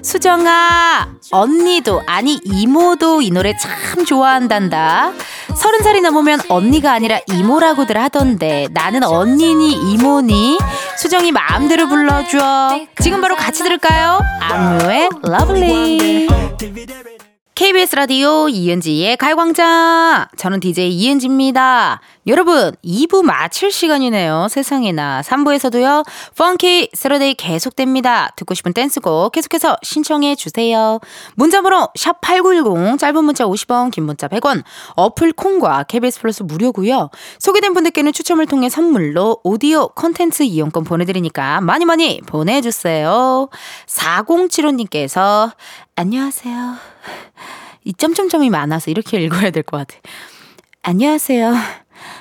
수정아 0.03 1.09
언니도 1.31 2.03
아니 2.07 2.41
이모도 2.45 3.23
이 3.23 3.31
노래 3.31 3.57
참 3.57 4.05
좋아한단다. 4.05 5.13
서른 5.57 5.83
살이 5.83 6.01
넘으면 6.01 6.41
언니가 6.49 6.93
아니라 6.93 7.19
이모라고들 7.27 7.99
하던데 7.99 8.69
나는 8.73 9.03
언니니 9.03 9.73
이모니 9.73 10.59
수정이 10.99 11.33
마음대로 11.33 11.89
불러줘. 11.89 12.87
지금 13.01 13.21
바로 13.21 13.37
같이 13.37 13.63
들을까요? 13.63 14.21
악뮤의 14.41 15.09
Love 15.23 15.76
Lee. 15.76 16.29
KBS 17.55 17.97
라디오 17.97 18.49
이은지의 18.49 19.19
가요광장. 19.19 20.27
저는 20.39 20.61
DJ 20.61 20.91
이은지입니다. 20.91 22.01
여러분, 22.27 22.73
2부 22.83 23.23
마칠 23.23 23.71
시간이네요. 23.71 24.47
세상에나. 24.49 25.21
3부에서도요, 25.21 26.07
Funky 26.39 26.91
Saturday 26.95 27.35
계속됩니다. 27.35 28.31
듣고 28.37 28.55
싶은 28.55 28.73
댄스곡 28.73 29.33
계속해서 29.33 29.77
신청해 29.83 30.35
주세요. 30.37 30.99
문자번호 31.35 31.89
샵8910, 31.99 32.99
짧은 32.99 33.23
문자 33.23 33.45
50원, 33.45 33.91
긴 33.91 34.05
문자 34.05 34.29
100원, 34.29 34.63
어플 34.97 35.35
콩과 35.35 35.85
KBS 35.85 36.21
플러스 36.21 36.43
무료고요 36.43 37.11
소개된 37.39 37.75
분들께는 37.75 38.15
추첨을 38.15 38.47
통해 38.47 38.71
선물로 38.71 39.41
오디오 39.45 39.89
컨텐츠 39.89 40.45
이용권 40.45 40.85
보내드리니까 40.85 41.61
많이 41.61 41.85
많이 41.85 42.23
보내주세요. 42.27 43.51
4075님께서, 43.87 45.53
안녕하세요. 45.97 46.92
이 47.85 47.93
점점점이 47.95 48.51
많아서 48.51 48.91
이렇게 48.91 49.21
읽어야 49.21 49.51
될 49.51 49.63
것 49.63 49.77
같아. 49.79 49.97
안녕하세요. 50.83 51.55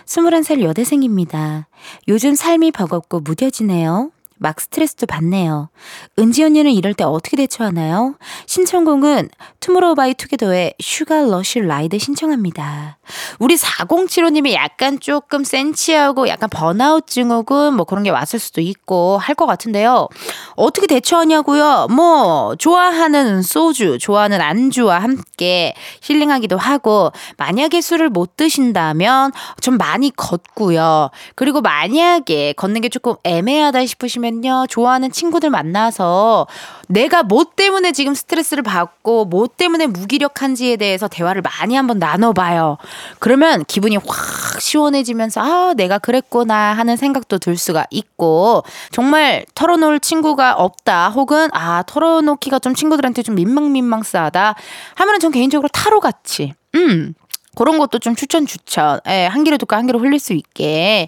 21살 0.06 0.62
여대생입니다. 0.62 1.68
요즘 2.08 2.36
삶이 2.36 2.72
버겁고 2.72 3.22
무뎌지네요. 3.22 4.12
막 4.42 4.60
스트레스도 4.60 5.06
받네요. 5.06 5.70
은지 6.18 6.44
언니는 6.44 6.72
이럴 6.72 6.96
때 6.96 7.04
어떻게 7.04 7.38
대처하나요? 7.38 8.16
신청곡은 8.48 9.30
투모로우 9.60 9.94
바이 9.94 10.16
투게더의 10.16 10.74
Sugar 10.80 11.22
Rush 11.22 11.60
Ride 11.60 12.00
신청합니다. 12.00 12.98
우리 13.40 13.56
4075님이 13.56 14.54
약간 14.54 15.00
조금 15.00 15.44
센치하고 15.44 16.28
약간 16.28 16.50
번아웃 16.50 17.06
증후군 17.06 17.76
뭐 17.76 17.86
그런 17.86 18.04
게 18.04 18.10
왔을 18.10 18.40
수도 18.40 18.62
있고 18.62 19.18
할 19.18 19.36
것 19.36 19.46
같은데요. 19.46 20.08
어떻게 20.56 20.88
대처하냐고요? 20.88 21.88
뭐 21.90 22.56
좋아하는 22.58 23.42
소주, 23.42 23.98
좋아하는 23.98 24.42
안주와 24.42 25.00
함께 25.00 25.74
힐링하기도 26.02 26.58
하고 26.58 27.12
만약에 27.38 27.82
술을 27.82 28.10
못 28.10 28.38
드신다면 28.38 29.32
좀 29.62 29.78
많이 29.78 30.12
걷고요. 30.16 31.10
그리고 31.36 31.62
만약에 31.62 32.54
걷는 32.54 32.82
게 32.82 32.90
조금 32.90 33.16
애매하다 33.24 33.86
싶으시면 33.86 34.31
요. 34.46 34.66
좋아하는 34.70 35.12
친구들 35.12 35.50
만나서 35.50 36.48
내가 36.88 37.24
뭐 37.24 37.46
때문에 37.56 37.92
지금 37.92 38.14
스트레스를 38.14 38.64
받고 38.64 39.26
뭐 39.26 39.48
때문에 39.48 39.88
무기력한지에 39.88 40.78
대해서 40.78 41.08
대화를 41.08 41.42
많이 41.42 41.76
한번 41.76 42.00
나눠봐요. 42.00 42.78
그러면 43.20 43.64
기분이 43.66 43.98
확 43.98 44.60
시원해지면서 44.60 45.42
아 45.42 45.74
내가 45.76 46.00
그랬구나 46.00 46.74
하는 46.74 46.98
생각도 46.98 47.38
들 47.38 47.58
수가 47.58 47.86
있고 47.90 48.64
정말 48.92 49.46
털어놓을 49.56 50.00
친구가 50.00 50.54
없다 50.54 51.10
혹은 51.10 51.50
아 51.54 51.84
털어놓기가 51.84 52.60
좀 52.60 52.74
친구들한테 52.76 53.24
좀 53.24 53.36
민망민망스하다 53.36 54.56
하면은 54.96 55.20
전 55.20 55.32
개인적으로 55.32 55.68
타로 55.70 56.00
같이 56.00 56.54
음 56.76 57.14
그런 57.56 57.78
것도 57.78 58.00
좀 58.00 58.16
추천 58.16 58.46
추천. 58.46 59.00
예, 59.08 59.26
한 59.26 59.44
귀로 59.44 59.58
듣고 59.58 59.76
한 59.76 59.86
귀로 59.86 60.00
흘릴 60.00 60.20
수 60.20 60.34
있게. 60.34 61.08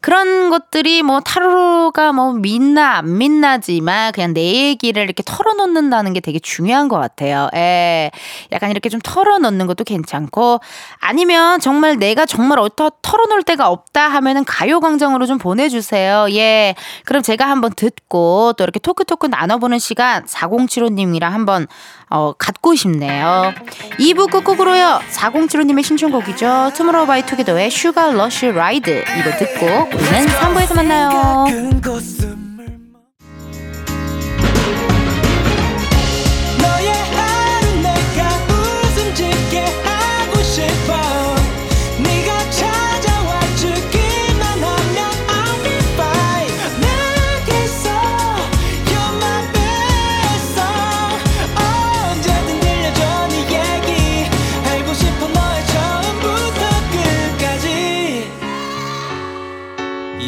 그런 0.00 0.48
것들이 0.48 1.02
뭐 1.02 1.20
타로가 1.20 2.12
뭐 2.12 2.32
믿나 2.32 2.96
안 2.98 3.18
믿나지만 3.18 4.12
그냥 4.12 4.32
내 4.32 4.68
얘기를 4.68 5.02
이렇게 5.02 5.22
털어놓는다는 5.24 6.14
게 6.14 6.20
되게 6.20 6.38
중요한 6.38 6.88
것 6.88 6.98
같아요. 6.98 7.48
예. 7.54 8.10
약간 8.52 8.70
이렇게 8.70 8.88
좀 8.88 9.00
털어놓는 9.02 9.66
것도 9.66 9.84
괜찮고 9.84 10.60
아니면 11.00 11.60
정말 11.60 11.98
내가 11.98 12.24
정말 12.24 12.60
어떠 12.60 12.90
털어놓을 13.02 13.42
데가 13.42 13.68
없다 13.68 14.08
하면은 14.08 14.44
가요광장으로 14.44 15.26
좀 15.26 15.38
보내주세요. 15.38 16.28
예. 16.30 16.74
그럼 17.04 17.22
제가 17.22 17.48
한번 17.48 17.72
듣고 17.74 18.54
또 18.56 18.64
이렇게 18.64 18.78
토크토크 18.78 19.26
나눠보는 19.26 19.78
시간 19.78 20.24
4075님이랑 20.24 21.30
한번 21.30 21.66
어, 22.10 22.32
갖고 22.36 22.74
싶네요. 22.74 23.52
2부 23.98 24.30
끝곡으로요. 24.30 25.00
4075님의 25.12 25.84
신청곡이죠. 25.84 26.72
투모로우 26.74 27.06
바이 27.06 27.24
투게더의 27.24 27.70
Sugar 27.70 28.12
Rush 28.12 28.50
Ride 28.50 29.04
이거 29.18 29.30
듣고 29.38 29.66
우리는 29.66 30.26
3부에서 30.26 30.74
만나요. 30.76 31.10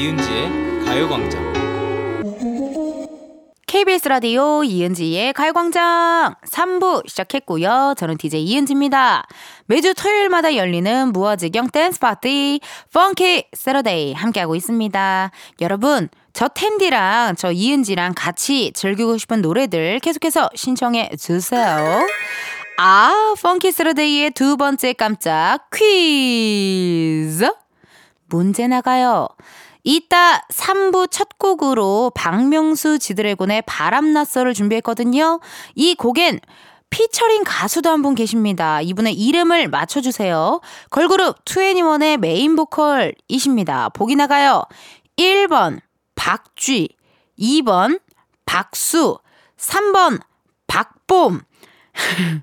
이은지의 0.03 0.51
가요광장 0.85 1.53
KBS 3.69 4.09
라디오 4.09 4.65
이은지의 4.65 5.33
가요광장 5.33 6.35
3부 6.45 7.09
시작했고요. 7.09 7.95
저는 7.97 8.17
DJ 8.17 8.43
이은지입니다. 8.43 9.25
매주 9.67 9.95
토요일마다 9.95 10.57
열리는 10.57 11.13
무아지경 11.13 11.71
댄스 11.71 12.01
파티 12.01 12.59
Funky 12.93 13.51
Saturday 13.53 14.15
함께하고 14.15 14.57
있습니다. 14.57 15.31
여러분 15.61 16.09
저 16.33 16.49
텐디랑 16.49 17.37
저 17.37 17.53
이은지랑 17.53 18.15
같이 18.17 18.73
즐기고 18.75 19.19
싶은 19.19 19.41
노래들 19.41 20.01
계속해서 20.01 20.51
신청해 20.57 21.11
주세요. 21.17 22.05
아, 22.77 23.35
Funky 23.41 23.71
Saturday의 23.71 24.33
두 24.33 24.57
번째 24.57 24.95
깜짝 24.95 25.71
퀴즈. 25.73 27.49
문제 28.27 28.67
나가요. 28.67 29.29
이따 29.85 30.43
3부 30.49 31.11
첫 31.11 31.39
곡으로 31.39 32.13
박명수 32.15 32.99
지드래곤의 32.99 33.63
바람났어를 33.67 34.55
준비했거든요. 34.55 35.41
이 35.75 35.95
곡엔 35.95 36.41
피처링 36.91 37.43
가수도 37.45 37.91
한 37.91 38.03
분 38.03 38.15
계십니다. 38.15 38.81
이분의 38.83 39.15
이름을 39.15 39.69
맞춰주세요. 39.69 40.61
걸그룹 40.91 41.45
2NE1의 41.45 42.19
메인 42.19 42.55
보컬이십니다. 42.55 43.89
보기 43.89 44.15
나가요. 44.15 44.63
1번 45.17 45.81
박쥐, 46.15 46.89
2번 47.39 48.01
박수, 48.45 49.19
3번 49.57 50.21
박봄. 50.67 51.41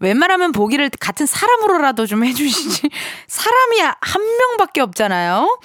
웬만하면 0.00 0.52
보기를 0.52 0.90
같은 1.00 1.26
사람으로라도 1.26 2.06
좀 2.06 2.24
해주시지. 2.24 2.88
사람이 3.26 3.80
한 3.80 4.22
명밖에 4.38 4.80
없잖아요. 4.82 5.58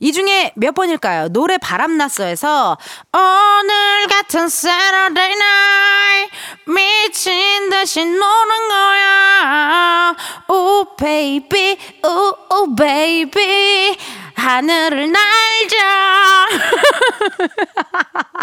이 0.00 0.12
중에 0.12 0.52
몇 0.54 0.74
번일까요? 0.74 1.28
노래 1.28 1.58
바람났어에서 1.58 2.78
오늘 3.12 4.06
같은 4.08 4.44
Saturday 4.44 5.32
night 5.32 6.30
미친 6.66 7.70
듯이 7.70 8.04
노는 8.04 8.68
거야. 8.68 10.16
오 10.48 10.84
baby 10.96 11.76
오 12.04 12.74
baby. 12.76 13.96
하늘을 14.36 15.10
날자 15.10 16.46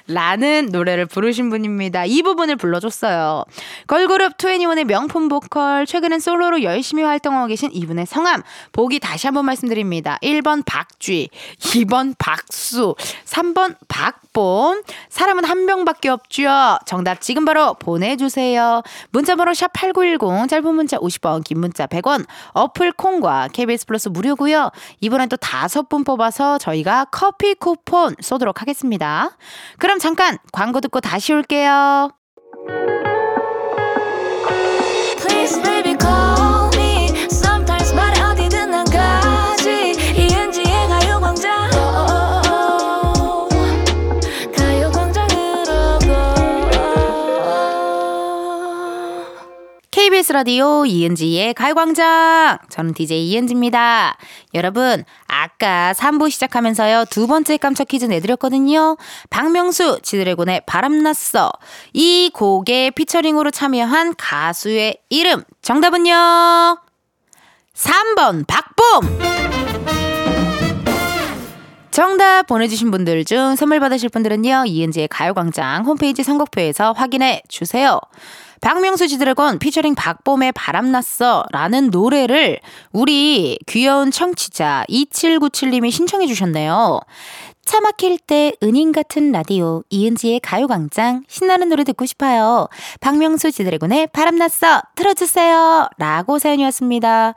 라는 0.07 0.69
노래를 0.71 1.05
부르신 1.05 1.49
분입니다. 1.49 2.05
이 2.05 2.21
부분을 2.21 2.55
불러줬어요. 2.57 3.43
걸그룹 3.87 4.37
21의 4.37 4.83
명품 4.85 5.27
보컬, 5.27 5.85
최근엔 5.85 6.19
솔로로 6.19 6.63
열심히 6.63 7.03
활동하고 7.03 7.47
계신 7.47 7.69
이분의 7.73 8.05
성함, 8.05 8.43
보기 8.71 8.99
다시 8.99 9.27
한번 9.27 9.45
말씀드립니다. 9.45 10.19
1번 10.21 10.63
박쥐, 10.65 11.29
2번 11.59 12.15
박수, 12.17 12.95
3번 13.25 13.75
박봄, 13.87 14.83
사람은 15.09 15.45
한 15.45 15.65
명밖에 15.65 16.09
없죠. 16.09 16.77
정답 16.85 17.21
지금 17.21 17.45
바로 17.45 17.73
보내주세요. 17.73 18.83
문자번호 19.09 19.53
샵8910, 19.53 20.49
짧은 20.49 20.75
문자 20.75 20.97
50원, 20.97 21.43
긴 21.43 21.59
문자 21.59 21.87
100원, 21.87 22.25
어플 22.53 22.91
콩과 22.93 23.49
KBS 23.53 23.87
플러스 23.87 24.09
무료고요. 24.09 24.69
이번엔 25.01 25.29
또 25.29 25.37
다섯 25.37 25.89
분 25.89 26.03
뽑아서 26.03 26.57
저희가 26.59 27.05
커피 27.05 27.55
쿠폰 27.55 28.15
쏘도록 28.19 28.61
하겠습니다. 28.61 29.31
그럼 29.79 29.94
잠깐 29.99 30.37
광고 30.51 30.81
듣고 30.81 30.99
다시 30.99 31.33
올게요. 31.33 32.09
KBS 50.05 50.33
라디오 50.33 50.85
이은지의 50.85 51.55
가요광장. 51.55 52.59
저는 52.69 52.93
DJ 52.93 53.27
이은지입니다. 53.27 54.15
여러분, 54.53 55.03
아까 55.25 55.93
3부 55.93 56.29
시작하면서요, 56.29 57.05
두 57.09 57.25
번째 57.25 57.57
깜짝 57.57 57.87
퀴즈 57.87 58.05
내드렸거든요. 58.05 58.97
박명수, 59.31 60.01
지드래곤의 60.03 60.61
바람났어. 60.67 61.51
이 61.93 62.29
곡에 62.35 62.91
피처링으로 62.91 63.49
참여한 63.49 64.13
가수의 64.15 64.97
이름. 65.09 65.43
정답은요? 65.63 66.13
3번, 67.73 68.45
박봄! 68.45 69.17
정답 71.89 72.45
보내주신 72.45 72.91
분들 72.91 73.25
중 73.25 73.55
선물 73.55 73.79
받으실 73.79 74.09
분들은요, 74.09 74.65
이은지의 74.67 75.07
가요광장 75.07 75.83
홈페이지 75.85 76.21
선곡표에서 76.21 76.91
확인해 76.91 77.41
주세요. 77.47 77.99
박명수 78.65 79.07
지드래곤 79.07 79.59
피처링 79.59 79.93
박봄의 79.93 80.53
바람났어 80.53 81.45
라는 81.51 81.91
노래를 81.91 82.59
우리 82.91 83.59
귀여운 83.67 84.09
청취자 84.09 84.85
2797님이 84.89 85.91
신청해 85.91 86.25
주셨네요. 86.25 86.99
차 87.65 87.81
막힐 87.81 88.19
때 88.19 88.53
은인 88.61 88.91
같은 88.91 89.31
라디오 89.31 89.81
이은지의 89.89 90.39
가요광장 90.41 91.23
신나는 91.27 91.69
노래 91.69 91.83
듣고 91.83 92.05
싶어요. 92.05 92.67
박명수 93.01 93.51
지드래곤의 93.51 94.07
바람났어 94.13 94.81
틀어주세요 94.95 95.89
라고 95.97 96.37
사연이었습니다. 96.37 97.33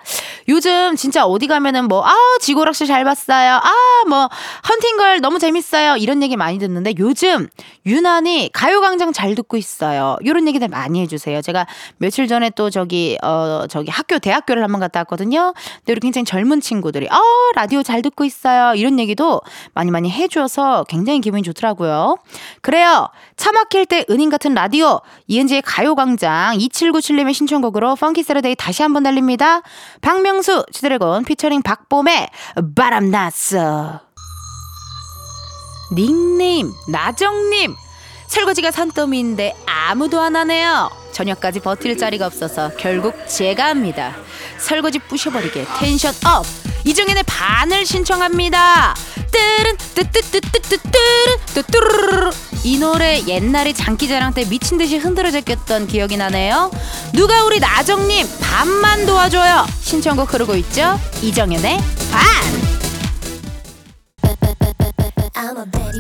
요즘 0.51 0.97
진짜 0.97 1.25
어디 1.25 1.47
가면은 1.47 1.89
뭐 1.89 2.05
아 2.07 2.15
지고락시 2.41 2.87
잘 2.87 3.05
봤어요. 3.05 3.55
아 3.55 3.73
뭐 4.09 4.29
헌팅걸 4.69 5.21
너무 5.21 5.39
재밌어요. 5.41 5.97
이런 5.97 6.23
얘기 6.23 6.37
많이 6.37 6.59
듣는데 6.59 6.95
요즘 6.99 7.49
유난히 7.85 8.49
가요광장 8.53 9.13
잘 9.13 9.35
듣고 9.35 9.57
있어요. 9.57 10.17
이런 10.21 10.47
얘기들 10.47 10.69
많이 10.69 11.01
해주세요. 11.03 11.43
제가 11.43 11.67
며칠 11.97 12.29
전에 12.29 12.51
또 12.51 12.71
저기 12.71 13.19
어 13.23 13.67
저기 13.69 13.91
학교 13.91 14.19
대학교를 14.21 14.63
한번 14.63 14.81
갔다 14.81 15.01
왔거든요. 15.01 15.53
근데 15.79 15.93
우리 15.93 16.01
굉장히 16.01 16.25
젊은 16.27 16.61
친구들이 16.61 17.09
아 17.11 17.21
라디오 17.57 17.83
잘 17.83 18.03
듣고 18.03 18.25
있어요. 18.25 18.75
이런 18.77 19.01
얘기도 19.01 19.41
많이 19.75 19.91
많이 19.91 20.09
해줘서 20.19 20.85
굉장히 20.89 21.21
기분이 21.21 21.43
좋더라고요. 21.43 22.19
그래요. 22.61 23.09
차 23.37 23.53
막힐 23.53 23.87
때 23.87 24.05
은인 24.11 24.29
같은 24.31 24.55
라디오 24.55 25.01
이은지의 25.29 25.63
가요광장 25.63 26.59
2797님의 26.59 27.35
신청곡으로 27.35 27.97
Funky 27.97 28.23
Saturday 28.23 28.55
다시 28.57 28.83
한번 28.83 29.03
달립니다. 29.03 29.63
박명수 30.01 30.67
지드래곤 30.73 31.25
피처링 31.25 31.63
박봄의 31.63 32.29
바람났어. 32.75 34.01
닉네임 35.95 36.71
나정님 36.89 37.75
설거지가 38.27 38.71
산더미인데 38.71 39.57
아무도 39.67 40.21
안 40.21 40.37
하네요. 40.37 40.91
저녁까지 41.13 41.61
버틸 41.61 41.97
자리가 41.97 42.27
없어서 42.27 42.71
결국 42.77 43.15
제가 43.27 43.67
합니다. 43.67 44.15
설거지 44.59 44.99
부셔버리게 44.99 45.65
tension 45.79 46.13
up. 46.27 46.45
이정현의 46.85 47.23
반을 47.25 47.85
신청합니다. 47.85 48.95
뜨른 49.31 49.77
뜨뜨뜨뜨뜨뜨른 49.95 51.37
뜨뚜르르르 51.55 52.31
이 52.65 52.79
노래 52.79 53.23
옛날에 53.27 53.73
장기자랑 53.73 54.35
때 54.35 54.45
미친 54.49 54.79
듯이 54.79 54.97
흔들어 54.97 55.31
제꼈던 55.31 55.87
기억이 55.87 56.17
나네요. 56.17 56.71
누가 57.13 57.45
우리 57.45 57.61
나정님 57.61 58.27
반만 58.41 59.07
도와줘요. 59.07 59.67
신청곡 59.81 60.33
흐르고 60.33 60.55
있죠? 60.57 60.99
이정현의 61.23 61.79
반. 62.11 62.78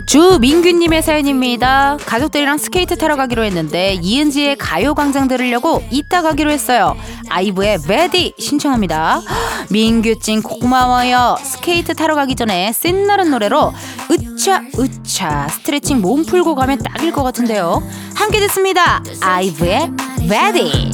주민규님의 0.06 1.02
사연입니다. 1.02 1.96
가족들이랑 2.06 2.58
스케이트 2.58 2.96
타러 2.96 3.14
가기로 3.16 3.44
했는데 3.44 3.94
이은지의 4.02 4.56
가요광장 4.56 5.28
들으려고 5.28 5.82
이따 5.90 6.22
가기로 6.22 6.50
했어요. 6.50 6.96
아이브의 7.28 7.78
Baddie 7.86 8.34
신청합니다. 8.38 9.20
민규찡 9.70 10.42
고마워요. 10.42 11.36
스케이트 11.42 11.94
타러 11.94 12.14
가기 12.14 12.34
전에 12.34 12.72
신나는 12.72 13.30
노래로 13.30 13.72
으차 14.10 14.62
으차 14.78 15.48
스트레칭 15.48 16.00
몸 16.00 16.24
풀고 16.24 16.54
가면 16.54 16.78
딱일 16.78 17.12
것 17.12 17.22
같은데요. 17.22 17.82
함께 18.14 18.40
듣습니다. 18.40 19.02
아이브의 19.20 19.90
Baddie. 20.28 20.90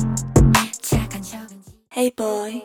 Hey 1.96 2.10
boy 2.10 2.62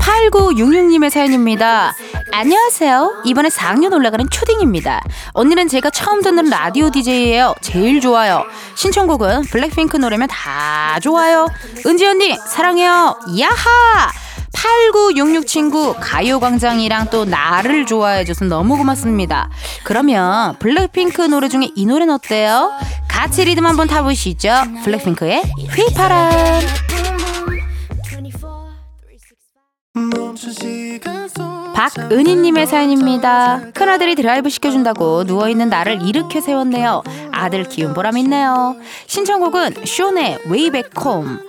8966님의 0.00 1.10
사연입니다. 1.10 1.94
안녕하세요. 2.32 3.22
이번에 3.24 3.48
4학년 3.48 3.92
올라가는 3.92 4.24
초딩입니다. 4.30 5.02
언니는 5.32 5.68
제가 5.68 5.90
처음 5.90 6.22
듣는 6.22 6.48
라디오 6.48 6.90
DJ예요. 6.90 7.54
제일 7.60 8.00
좋아요. 8.00 8.44
신청곡은 8.76 9.42
블랙핑크 9.42 9.96
노래면 9.96 10.28
다 10.28 10.98
좋아요. 11.02 11.46
은지 11.86 12.06
언니 12.06 12.36
사랑해요. 12.48 13.18
야하! 13.38 14.10
8966 14.52 15.46
친구 15.46 15.94
가요광장이랑 15.98 17.08
또 17.10 17.24
나를 17.24 17.86
좋아해줘서 17.86 18.44
너무 18.44 18.76
고맙습니다. 18.76 19.48
그러면 19.84 20.56
블랙핑크 20.58 21.22
노래 21.22 21.48
중에 21.48 21.70
이 21.74 21.86
노래는 21.86 22.14
어때요? 22.14 22.72
같이 23.08 23.44
리듬 23.44 23.66
한번 23.66 23.88
타보시죠. 23.88 24.50
블랙핑크의 24.84 25.42
휘파람. 25.74 26.60
박은희님의 31.80 32.66
사연입니다. 32.66 33.62
큰아들이 33.72 34.14
드라이브 34.14 34.50
시켜준다고 34.50 35.24
누워있는 35.24 35.70
나를 35.70 36.02
일으켜 36.02 36.38
세웠네요. 36.42 37.02
아들 37.32 37.64
기운 37.64 37.94
보람 37.94 38.18
있네요. 38.18 38.76
신청곡은 39.06 39.86
숀의 39.86 40.40
Way 40.50 40.72
Back 40.72 41.02
Home. 41.02 41.40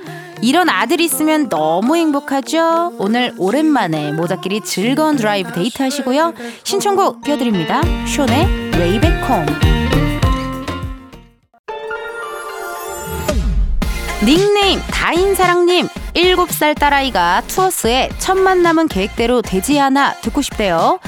이런 0.42 0.70
아들이 0.70 1.04
있으면 1.04 1.50
너무 1.50 1.98
행복하죠? 1.98 2.94
오늘 2.98 3.34
오랜만에 3.38 4.14
모자끼리 4.14 4.62
즐거운 4.62 5.18
드라이브 5.18 5.52
데이트 5.52 5.84
하시고요. 5.84 6.34
신청곡 6.64 7.24
띄워드립니다. 7.24 7.82
숀의 8.08 8.72
Way 8.80 9.05
Back 9.05 9.39
Home. 9.39 9.81
닉네임 14.24 14.80
다인사랑님 14.92 15.88
7살 16.14 16.78
딸아이가 16.78 17.42
투어스의 17.48 18.10
첫 18.20 18.38
만남은 18.38 18.88
계획대로 18.88 19.42
되지 19.42 19.80
않아 19.80 20.16
듣고 20.22 20.44
싶대요. 20.44 21.00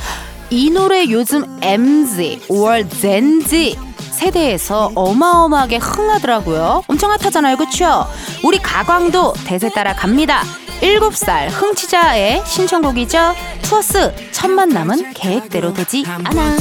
이 0.49 0.71
노래 0.71 1.07
요즘 1.09 1.59
MZ, 1.61 2.45
월 2.49 2.89
Gen 2.89 3.55
Z 3.55 3.77
세대에서 3.99 4.91
어마어마하게 4.95 5.77
흥하더라고요. 5.77 6.83
엄청 6.87 7.11
핫하잖아요 7.11 7.57
그쵸? 7.57 8.07
우리 8.43 8.57
가광도 8.57 9.33
대세 9.45 9.69
따라 9.69 9.93
갑니다. 9.93 10.43
7살 10.81 11.49
흥치자의 11.51 12.43
신청곡이죠. 12.45 13.35
투어스 13.61 14.13
첫 14.31 14.49
만남은 14.49 15.13
계획대로 15.13 15.73
되지 15.73 16.03
않아 16.07 16.57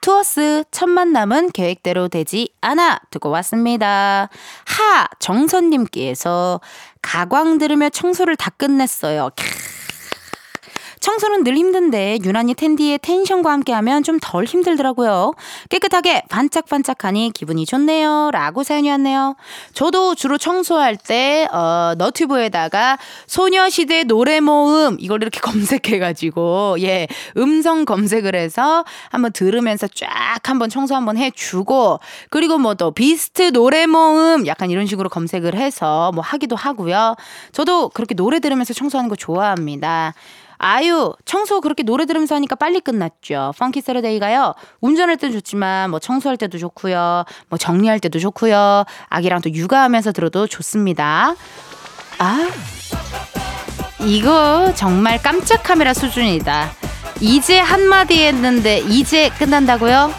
투어스 0.00 0.64
첫 0.70 0.88
만남은 0.88 1.50
계획대로 1.52 2.08
되지 2.08 2.50
않아 2.60 3.00
듣고 3.10 3.30
왔습니다. 3.30 4.28
하 4.66 5.08
정선님께서 5.18 6.60
가광 7.02 7.58
들으며 7.58 7.90
청소를 7.90 8.36
다 8.36 8.50
끝냈어요. 8.50 9.30
캬. 9.36 9.69
청소는 11.00 11.44
늘 11.44 11.56
힘든데 11.56 12.18
유난히 12.24 12.54
텐디의 12.54 12.98
텐션과 13.00 13.50
함께하면 13.52 14.02
좀 14.02 14.18
덜 14.22 14.44
힘들더라고요. 14.44 15.32
깨끗하게 15.70 16.24
반짝반짝하니 16.28 17.32
기분이 17.34 17.64
좋네요. 17.64 18.30
라고 18.32 18.62
사연이 18.62 18.90
왔네요. 18.90 19.34
저도 19.72 20.14
주로 20.14 20.36
청소할 20.36 20.96
때 20.96 21.48
어, 21.52 21.94
너튜브에다가 21.96 22.98
소녀시대 23.26 24.04
노래 24.04 24.40
모음 24.40 24.96
이걸 25.00 25.22
이렇게 25.22 25.40
검색해가지고 25.40 26.76
예 26.80 27.06
음성 27.38 27.84
검색을 27.86 28.34
해서 28.34 28.84
한번 29.10 29.32
들으면서 29.32 29.88
쫙 29.88 30.38
한번 30.44 30.68
청소 30.68 30.94
한번 30.94 31.16
해주고 31.16 32.00
그리고 32.28 32.58
뭐 32.58 32.74
또 32.74 32.92
비스트 32.92 33.52
노래 33.52 33.86
모음 33.86 34.46
약간 34.46 34.70
이런 34.70 34.86
식으로 34.86 35.08
검색을 35.10 35.54
해서 35.54 36.12
뭐 36.14 36.22
하기도 36.22 36.56
하고요. 36.56 37.16
저도 37.52 37.88
그렇게 37.90 38.14
노래 38.14 38.38
들으면서 38.40 38.72
청소하는 38.72 39.08
거 39.10 39.16
좋아합니다. 39.16 40.14
아유, 40.62 41.14
청소 41.24 41.62
그렇게 41.62 41.82
노래 41.82 42.04
들으면서 42.04 42.34
하니까 42.34 42.54
빨리 42.54 42.80
끝났죠. 42.80 43.54
펑키 43.58 43.80
세러데이가요. 43.80 44.54
운전할 44.82 45.16
때도 45.16 45.32
좋지만 45.32 45.88
뭐 45.88 45.98
청소할 45.98 46.36
때도 46.36 46.58
좋고요. 46.58 47.24
뭐 47.48 47.58
정리할 47.58 47.98
때도 47.98 48.18
좋고요. 48.18 48.84
아기랑 49.08 49.40
또 49.40 49.50
육아하면서 49.50 50.12
들어도 50.12 50.46
좋습니다. 50.46 51.34
아. 52.18 52.50
이거 54.00 54.70
정말 54.76 55.22
깜짝 55.22 55.62
카메라 55.62 55.94
수준이다. 55.94 56.72
이제 57.22 57.58
한마디 57.58 58.22
했는데 58.22 58.80
이제 58.80 59.30
끝난다고요? 59.38 60.12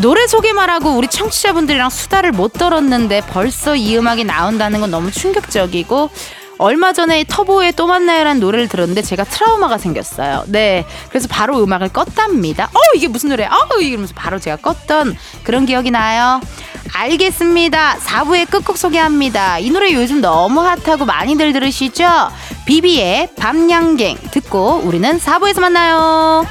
노래 0.00 0.26
소개만 0.26 0.70
하고 0.70 0.90
우리 0.90 1.08
청취자분들이랑 1.08 1.90
수다를 1.90 2.32
못 2.32 2.54
떨었는데 2.54 3.22
벌써 3.28 3.76
이 3.76 3.96
음악이 3.96 4.24
나온다는 4.24 4.80
건 4.80 4.90
너무 4.90 5.10
충격적이고 5.10 6.10
얼마 6.58 6.92
전에 6.92 7.24
터보의 7.28 7.72
또 7.72 7.86
만나요라는 7.86 8.40
노래를 8.40 8.68
들었는데 8.68 9.02
제가 9.02 9.24
트라우마가 9.24 9.78
생겼어요. 9.78 10.44
네. 10.46 10.84
그래서 11.08 11.28
바로 11.28 11.62
음악을 11.62 11.90
껐답니다. 11.90 12.64
어, 12.64 12.78
이게 12.94 13.08
무슨 13.08 13.28
노래야? 13.30 13.48
어, 13.48 13.78
이러면서 13.80 14.14
바로 14.16 14.38
제가 14.38 14.56
껐던 14.56 15.14
그런 15.42 15.66
기억이 15.66 15.90
나요. 15.90 16.40
알겠습니다. 16.94 17.96
4부의 17.98 18.48
끝곡 18.50 18.78
소개합니다. 18.78 19.58
이 19.58 19.70
노래 19.70 19.92
요즘 19.92 20.20
너무 20.20 20.60
핫하고 20.60 21.04
많이들 21.04 21.52
들으시죠? 21.52 22.08
비비의 22.64 23.34
밤양갱 23.36 24.18
듣고 24.30 24.82
우리는 24.84 25.18
4부에서 25.18 25.60
만나요. 25.60 26.46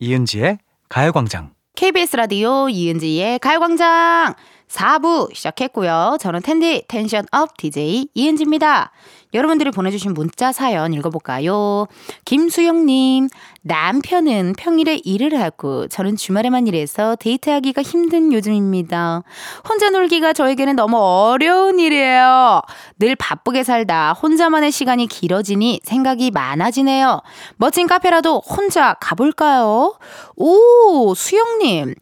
이은지의 0.00 0.58
가요광장. 0.88 1.52
KBS 1.76 2.16
라디오 2.16 2.68
이은지의 2.70 3.38
가요광장 3.38 4.34
4부 4.70 5.34
시작했고요. 5.34 6.16
저는 6.20 6.42
텐디 6.42 6.84
텐션업 6.88 7.56
DJ 7.56 8.08
이은지입니다. 8.14 8.92
여러분들이 9.32 9.70
보내주신 9.70 10.14
문자 10.14 10.50
사연 10.50 10.92
읽어볼까요? 10.92 11.86
김수영님, 12.24 13.28
남편은 13.62 14.54
평일에 14.58 15.00
일을 15.04 15.40
하고 15.40 15.86
저는 15.86 16.16
주말에만 16.16 16.66
일해서 16.66 17.16
데이트하기가 17.16 17.82
힘든 17.82 18.32
요즘입니다. 18.32 19.22
혼자 19.68 19.90
놀기가 19.90 20.32
저에게는 20.32 20.76
너무 20.76 20.96
어려운 20.98 21.78
일이에요. 21.78 22.62
늘 22.98 23.14
바쁘게 23.14 23.62
살다 23.62 24.14
혼자만의 24.14 24.72
시간이 24.72 25.06
길어지니 25.06 25.80
생각이 25.84 26.32
많아지네요. 26.32 27.20
멋진 27.56 27.86
카페라도 27.86 28.40
혼자 28.40 28.94
가볼까요? 29.00 29.96
오, 30.36 31.14
수영님. 31.14 31.94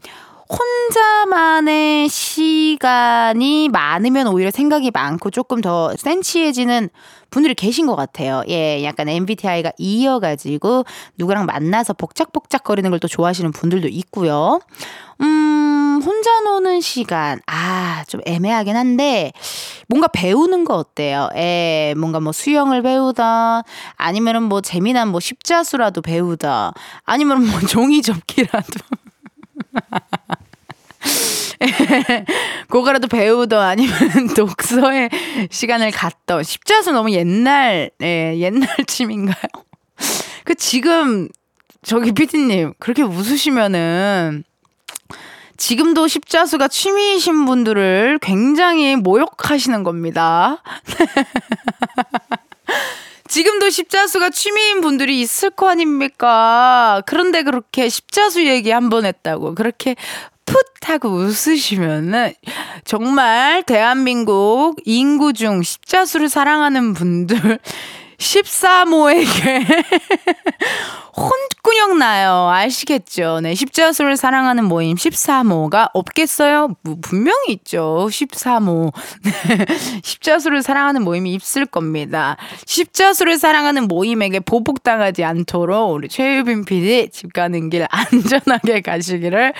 혼자만의 0.50 2.08
시간이 2.08 3.68
많으면 3.68 4.28
오히려 4.28 4.50
생각이 4.50 4.90
많고 4.90 5.30
조금 5.30 5.60
더 5.60 5.94
센치해지는 5.96 6.88
분들이 7.30 7.54
계신 7.54 7.86
것 7.86 7.94
같아요. 7.96 8.42
예, 8.48 8.82
약간 8.84 9.08
MBTI가 9.08 9.72
이어가지고 9.76 10.84
누구랑 11.18 11.44
만나서 11.46 11.92
복작복작 11.94 12.64
거리는 12.64 12.88
걸 12.90 12.98
또 12.98 13.06
좋아하시는 13.06 13.52
분들도 13.52 13.86
있고요. 13.88 14.58
음, 15.20 16.00
혼자 16.04 16.40
노는 16.40 16.80
시간. 16.80 17.40
아, 17.46 18.02
좀 18.08 18.20
애매하긴 18.26 18.74
한데, 18.76 19.32
뭔가 19.88 20.08
배우는 20.08 20.64
거 20.64 20.74
어때요? 20.76 21.28
예, 21.36 21.94
뭔가 21.96 22.18
뭐 22.20 22.32
수영을 22.32 22.82
배우다, 22.82 23.62
아니면은 23.96 24.44
뭐 24.44 24.60
재미난 24.62 25.08
뭐 25.08 25.20
십자수라도 25.20 26.02
배우다, 26.02 26.72
아니면 27.04 27.46
뭐 27.46 27.60
종이 27.60 28.02
접기라도. 28.02 28.80
그거라도 32.68 33.08
배우던 33.08 33.60
아니면 33.60 33.92
독서의 34.36 35.10
시간을 35.50 35.90
갖던 35.90 36.44
십자수 36.44 36.92
너무 36.92 37.10
옛날 37.12 37.90
예, 38.02 38.36
옛날 38.38 38.68
쯤인가요? 38.86 39.36
그 40.44 40.54
지금 40.54 41.28
저기 41.82 42.12
피디님 42.12 42.74
그렇게 42.78 43.02
웃으시면은 43.02 44.44
지금도 45.56 46.06
십자수가 46.06 46.68
취미이신 46.68 47.44
분들을 47.44 48.20
굉장히 48.22 48.94
모욕하시는 48.94 49.82
겁니다. 49.82 50.62
지금도 53.26 53.68
십자수가 53.68 54.30
취미인 54.30 54.80
분들이 54.80 55.20
있을 55.20 55.50
거 55.50 55.68
아닙니까? 55.68 57.02
그런데 57.06 57.42
그렇게 57.42 57.88
십자수 57.88 58.46
얘기 58.46 58.70
한 58.70 58.88
번 58.88 59.04
했다고 59.04 59.54
그렇게 59.54 59.96
풋 60.48 60.88
하고 60.88 61.10
웃으시면은 61.10 62.32
정말 62.84 63.62
대한민국 63.62 64.76
인구 64.86 65.34
중 65.34 65.62
십자수를 65.62 66.30
사랑하는 66.30 66.94
분들 66.94 67.58
13호에게 68.18 69.64
혼꾸녕 71.18 71.98
나요. 71.98 72.48
아시겠죠? 72.50 73.40
네. 73.42 73.54
십자수를 73.54 74.16
사랑하는 74.16 74.64
모임 74.64 74.96
13호가 74.96 75.90
없겠어요? 75.92 76.68
뭐 76.82 76.96
분명히 77.00 77.52
있죠. 77.54 78.06
13호. 78.10 78.92
네. 79.24 79.66
십자수를 80.02 80.62
사랑하는 80.62 81.02
모임이 81.02 81.34
있을 81.34 81.66
겁니다. 81.66 82.36
십자수를 82.66 83.38
사랑하는 83.38 83.88
모임에게 83.88 84.40
보복당하지 84.40 85.24
않도록 85.24 85.92
우리 85.92 86.08
최유빈 86.08 86.64
PD 86.64 87.10
집 87.12 87.32
가는 87.32 87.68
길 87.70 87.86
안전하게 87.90 88.80
가시기를 88.82 89.52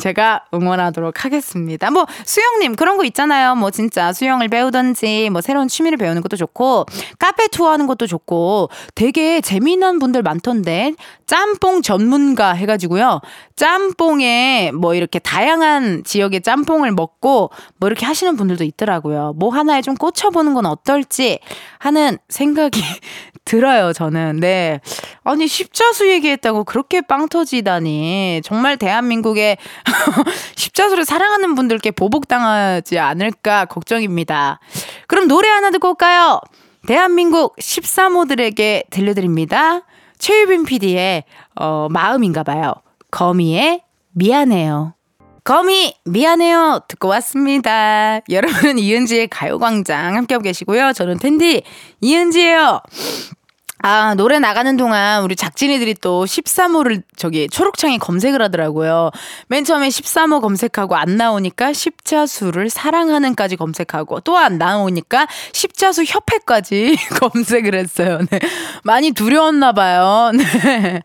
제가 0.00 0.44
응원하도록 0.52 1.24
하겠습니다. 1.24 1.90
뭐 1.90 2.06
수영님 2.24 2.76
그런 2.76 2.96
거 2.98 3.04
있잖아요. 3.04 3.54
뭐 3.54 3.70
진짜 3.70 4.12
수영을 4.12 4.48
배우든지 4.48 5.30
뭐 5.30 5.40
새로운 5.40 5.68
취미를 5.68 5.96
배우는 5.96 6.20
것도 6.22 6.36
좋고 6.36 6.86
카페 7.18 7.48
투어하는 7.48 7.86
것도 7.86 8.05
좋고 8.06 8.70
되게 8.94 9.40
재미난 9.40 9.98
분들 9.98 10.22
많던데 10.22 10.94
짬뽕 11.26 11.82
전문가 11.82 12.52
해가지고요. 12.52 13.20
짬뽕에 13.56 14.72
뭐 14.72 14.94
이렇게 14.94 15.18
다양한 15.18 16.04
지역의 16.04 16.42
짬뽕을 16.42 16.92
먹고 16.92 17.50
뭐 17.78 17.88
이렇게 17.88 18.06
하시는 18.06 18.36
분들도 18.36 18.64
있더라고요. 18.64 19.34
뭐 19.36 19.52
하나에 19.52 19.82
좀 19.82 19.94
꽂혀보는 19.94 20.54
건 20.54 20.66
어떨지 20.66 21.40
하는 21.78 22.18
생각이 22.28 22.80
들어요, 23.46 23.92
저는. 23.92 24.40
네. 24.40 24.80
아니, 25.22 25.46
십자수 25.46 26.08
얘기했다고 26.10 26.64
그렇게 26.64 27.00
빵 27.00 27.28
터지다니. 27.28 28.42
정말 28.44 28.76
대한민국의 28.76 29.56
십자수를 30.56 31.04
사랑하는 31.04 31.54
분들께 31.54 31.92
보복당하지 31.92 32.98
않을까 32.98 33.66
걱정입니다. 33.66 34.58
그럼 35.06 35.28
노래 35.28 35.48
하나 35.48 35.70
듣고 35.70 35.90
올까요? 35.90 36.40
대한민국 36.86 37.56
13호들에게 37.56 38.90
들려드립니다. 38.90 39.82
최유빈 40.18 40.64
PD의 40.64 41.24
어, 41.56 41.88
마음인가 41.90 42.44
봐요. 42.44 42.74
거미의 43.10 43.82
미안해요. 44.12 44.94
거미 45.42 45.94
미안해요 46.04 46.80
듣고 46.88 47.08
왔습니다. 47.08 48.20
여러분은 48.30 48.78
이은지의 48.78 49.28
가요광장 49.28 50.16
함께하고 50.16 50.42
계시고요. 50.42 50.92
저는 50.92 51.18
텐디 51.18 51.62
이은지예요. 52.00 52.80
아, 53.82 54.14
노래 54.16 54.38
나가는 54.38 54.74
동안 54.76 55.22
우리 55.22 55.36
작진이들이 55.36 55.94
또 56.00 56.24
13호를 56.24 57.02
저기 57.16 57.46
초록창에 57.48 57.98
검색을 57.98 58.40
하더라고요. 58.42 59.10
맨 59.48 59.64
처음에 59.64 59.88
13호 59.88 60.40
검색하고 60.40 60.96
안 60.96 61.16
나오니까 61.16 61.72
십자수를 61.74 62.70
사랑하는까지 62.70 63.56
검색하고 63.56 64.20
또 64.20 64.36
안 64.36 64.58
나오니까 64.58 65.26
십자수 65.52 66.04
협회까지 66.04 66.96
검색을 67.20 67.74
했어요. 67.74 68.18
네. 68.30 68.40
많이 68.82 69.12
두려웠나 69.12 69.72
봐요. 69.72 70.30
네. 70.34 71.02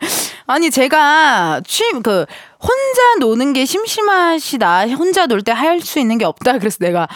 아니 0.47 0.69
제가 0.71 1.62
취그 1.65 2.25
혼자 2.60 3.15
노는 3.19 3.53
게 3.53 3.65
심심하시다. 3.65 4.88
혼자 4.89 5.25
놀 5.27 5.41
때 5.43 5.51
할 5.51 5.81
수 5.81 5.99
있는 5.99 6.17
게 6.17 6.25
없다. 6.25 6.57
그래서 6.60 6.77
내가 6.79 7.07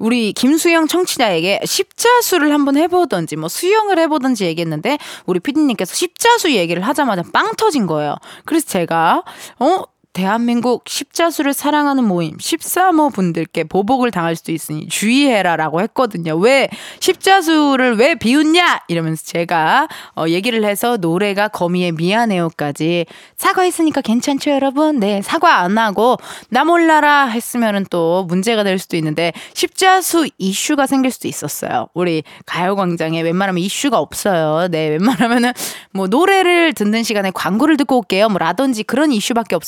우리 0.00 0.32
김수영 0.32 0.88
청취자에게 0.88 1.60
십자수를 1.64 2.52
한번 2.52 2.76
해보던지 2.76 3.36
뭐 3.36 3.48
수영을 3.48 3.98
해보던지 3.98 4.46
얘기했는데 4.46 4.98
우리 5.26 5.38
피디님께서 5.38 5.94
십자수 5.94 6.50
얘기를 6.52 6.82
하자마자 6.82 7.22
빵 7.32 7.54
터진 7.54 7.86
거예요. 7.86 8.16
그래서 8.46 8.66
제가 8.66 9.22
어 9.60 9.84
대한민국 10.12 10.88
십자수를 10.88 11.54
사랑하는 11.54 12.04
모임 12.04 12.36
13호 12.36 13.12
분들께 13.14 13.64
보복을 13.64 14.10
당할 14.10 14.34
수도 14.34 14.50
있으니 14.50 14.88
주의해라라고 14.88 15.80
했거든요. 15.82 16.36
왜 16.36 16.68
십자수를 16.98 17.96
왜 17.96 18.16
비웃냐 18.16 18.80
이러면서 18.88 19.24
제가 19.24 19.88
어, 20.16 20.26
얘기를 20.28 20.64
해서 20.64 20.96
노래가 20.96 21.48
거미의 21.48 21.92
미안해요까지 21.92 23.06
사과했으니까 23.36 24.00
괜찮죠 24.00 24.50
여러분? 24.50 24.98
네 24.98 25.22
사과 25.22 25.58
안 25.60 25.78
하고 25.78 26.16
나 26.48 26.64
몰라라 26.64 27.26
했으면은 27.26 27.86
또 27.88 28.24
문제가 28.24 28.64
될 28.64 28.78
수도 28.78 28.96
있는데 28.96 29.32
십자수 29.54 30.28
이슈가 30.38 30.86
생길 30.86 31.12
수도 31.12 31.28
있었어요. 31.28 31.86
우리 31.94 32.24
가요광장에 32.46 33.22
웬만하면 33.22 33.62
이슈가 33.62 33.98
없어요. 33.98 34.68
네 34.68 34.88
웬만하면은 34.88 35.52
뭐 35.92 36.08
노래를 36.08 36.72
듣는 36.72 37.04
시간에 37.04 37.30
광고를 37.32 37.76
듣고 37.76 37.98
올게요. 37.98 38.28
뭐 38.28 38.38
라든지 38.38 38.82
그런 38.82 39.12
이슈밖에 39.12 39.54
없 39.54 39.64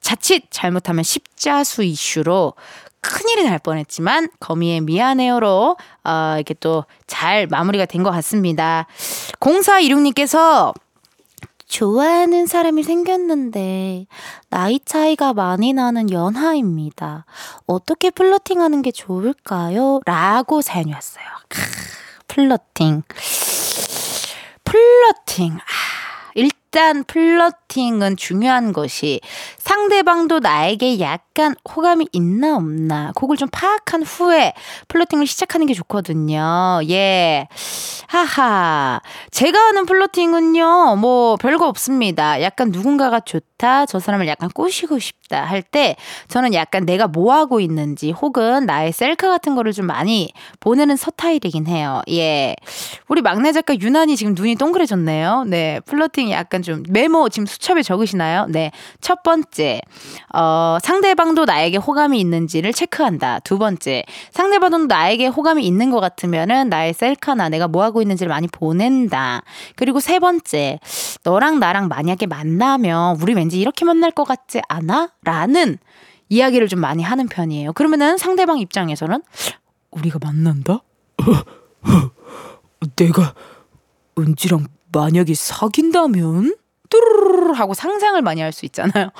자칫 0.00 0.44
잘못하면 0.50 1.02
십자수 1.04 1.82
이슈로 1.82 2.54
큰일이 3.00 3.44
날 3.44 3.58
뻔했지만 3.58 4.30
거미의 4.40 4.80
미안해요로 4.80 5.76
어, 6.04 6.32
이렇게 6.36 6.54
또 6.54 6.84
잘 7.06 7.46
마무리가 7.46 7.84
된 7.86 8.02
것 8.02 8.10
같습니다. 8.10 8.86
0416님께서 9.40 10.74
좋아하는 11.66 12.46
사람이 12.46 12.82
생겼는데 12.82 14.06
나이 14.48 14.78
차이가 14.84 15.32
많이 15.32 15.72
나는 15.72 16.10
연하입니다. 16.10 17.24
어떻게 17.66 18.10
flirting하는 18.10 18.82
게 18.82 18.90
좋을까요? 18.92 20.00
라고 20.06 20.60
사연이 20.62 20.92
왔어요. 20.92 21.24
크, 21.48 21.60
flirting. 22.28 23.02
flirting. 24.64 25.56
아, 25.58 25.58
일단 26.74 27.04
flirting은 27.04 28.16
중요한 28.16 28.72
것이 28.72 29.20
상대방도 29.58 30.40
나에게 30.40 30.98
약간 30.98 31.54
호감이 31.72 32.08
있나 32.10 32.56
없나 32.56 33.12
그걸 33.14 33.36
좀 33.36 33.48
파악한 33.52 34.02
후에 34.02 34.54
플러팅을 34.88 35.24
시작하는 35.28 35.68
게 35.68 35.74
좋거든요. 35.74 36.80
예. 36.90 37.46
하하. 38.08 39.00
제가 39.30 39.56
하는 39.56 39.86
플러팅은요, 39.86 40.96
뭐 40.96 41.36
별거 41.36 41.68
없습니다. 41.68 42.42
약간 42.42 42.70
누군가가 42.72 43.20
좋다, 43.20 43.86
저 43.86 44.00
사람을 44.00 44.26
약간 44.26 44.48
꼬시고 44.50 44.98
싶다 44.98 45.44
할 45.44 45.62
때 45.62 45.96
저는 46.28 46.52
약간 46.54 46.84
내가 46.84 47.08
뭐 47.08 47.32
하고 47.32 47.58
있는지 47.58 48.10
혹은 48.10 48.66
나의 48.66 48.92
셀카 48.92 49.28
같은 49.28 49.54
거를 49.54 49.72
좀 49.72 49.86
많이 49.86 50.32
보내는 50.60 50.96
서타일이긴 50.96 51.66
해요. 51.66 52.02
예. 52.10 52.54
우리 53.08 53.22
막내 53.22 53.50
작가 53.52 53.74
유난히 53.80 54.16
지금 54.16 54.34
눈이 54.34 54.56
동그래졌네요. 54.56 55.44
네. 55.46 55.80
플러팅 55.86 56.30
약간 56.30 56.62
좀 56.64 56.82
메모 56.88 57.28
지금 57.28 57.46
수첩에 57.46 57.82
적으시나요? 57.82 58.46
네. 58.48 58.72
첫 59.00 59.22
번째, 59.22 59.80
어, 60.34 60.78
상대방도 60.82 61.44
나에게 61.44 61.76
호감이 61.76 62.18
있는지를 62.18 62.72
체크한다. 62.72 63.38
두 63.40 63.58
번째, 63.58 64.02
상대방도 64.32 64.86
나에게 64.86 65.28
호감이 65.28 65.64
있는 65.64 65.90
것 65.90 66.00
같으면은 66.00 66.68
나의 66.68 66.92
셀카나 66.92 67.48
내가 67.50 67.68
뭐 67.68 67.84
하고 67.84 68.02
있는지를 68.02 68.28
많이 68.28 68.48
보낸다. 68.48 69.42
그리고 69.76 70.00
세 70.00 70.18
번째, 70.18 70.80
너랑 71.22 71.60
나랑 71.60 71.86
만약에 71.88 72.26
만나면 72.26 73.20
우리 73.22 73.34
왠지 73.34 73.60
이렇게 73.60 73.84
만날 73.84 74.10
것 74.10 74.24
같지 74.24 74.60
않아? 74.68 75.10
라는 75.22 75.78
이야기를 76.28 76.68
좀 76.68 76.80
많이 76.80 77.02
하는 77.02 77.28
편이에요. 77.28 77.72
그러면은 77.74 78.18
상대방 78.18 78.58
입장에서는 78.58 79.22
우리가 79.90 80.18
만난다? 80.20 80.82
내가 82.96 83.34
은지랑 84.18 84.66
만약에 84.94 85.34
사귄다면? 85.34 86.54
뚜루루루 86.90 87.52
하고 87.54 87.74
상상을 87.74 88.20
많이 88.22 88.40
할 88.40 88.52
수 88.52 88.64
있잖아요. 88.66 89.10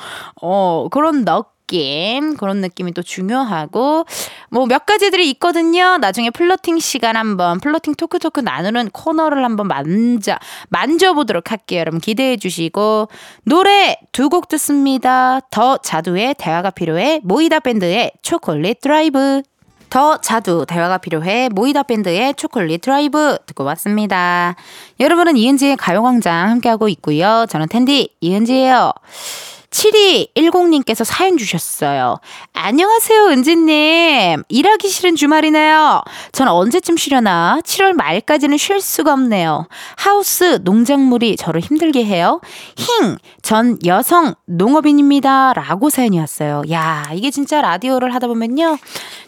어, 0.40 0.86
그런 0.90 1.24
느낌, 1.24 2.36
그런 2.36 2.60
느낌이 2.60 2.92
또 2.92 3.02
중요하고, 3.02 4.04
뭐 4.50 4.66
몇 4.66 4.86
가지들이 4.86 5.28
있거든요. 5.30 5.96
나중에 5.96 6.30
flirting 6.30 6.78
시간 6.78 7.16
한번, 7.16 7.58
flirting 7.58 7.94
talk 7.96 8.18
talk 8.18 8.40
나누는 8.40 8.90
코너를 8.90 9.44
한번 9.44 9.66
만져, 9.66 10.36
만져보도록 10.68 11.50
할게요. 11.50 11.80
여러분 11.80 12.00
기대해 12.00 12.36
주시고, 12.36 13.08
노래 13.44 13.96
두 14.12 14.28
곡 14.28 14.46
듣습니다. 14.48 15.40
더 15.50 15.78
자두의 15.78 16.34
대화가 16.38 16.70
필요해, 16.70 17.22
모이다 17.24 17.60
밴드의 17.60 18.12
초콜릿 18.22 18.80
드라이브. 18.80 19.42
더 19.94 20.16
자두 20.16 20.66
대화가 20.66 20.98
필요해 20.98 21.50
모이다 21.52 21.84
밴드의 21.84 22.34
초콜릿 22.34 22.80
드라이브 22.80 23.38
듣고 23.46 23.62
왔습니다. 23.62 24.56
여러분은 24.98 25.36
이은지의 25.36 25.76
가요광장 25.76 26.50
함께하고 26.50 26.88
있고요. 26.88 27.46
저는 27.48 27.68
텐디 27.68 28.08
이은지예요. 28.20 28.90
7210님께서 29.74 31.04
사연 31.04 31.36
주셨어요. 31.36 32.18
안녕하세요, 32.52 33.26
은지님. 33.26 34.44
일하기 34.48 34.88
싫은 34.88 35.16
주말이네요. 35.16 36.02
전 36.30 36.48
언제쯤 36.48 36.96
쉬려나? 36.96 37.58
7월 37.64 37.92
말까지는 37.94 38.56
쉴 38.56 38.80
수가 38.80 39.12
없네요. 39.12 39.66
하우스 39.96 40.60
농작물이 40.62 41.36
저를 41.36 41.60
힘들게 41.60 42.04
해요. 42.04 42.40
힝! 42.76 43.16
전 43.42 43.78
여성 43.84 44.34
농업인입니다. 44.46 45.54
라고 45.54 45.90
사연이 45.90 46.18
왔어요. 46.20 46.62
야, 46.70 47.04
이게 47.12 47.30
진짜 47.30 47.60
라디오를 47.60 48.14
하다 48.14 48.28
보면요. 48.28 48.78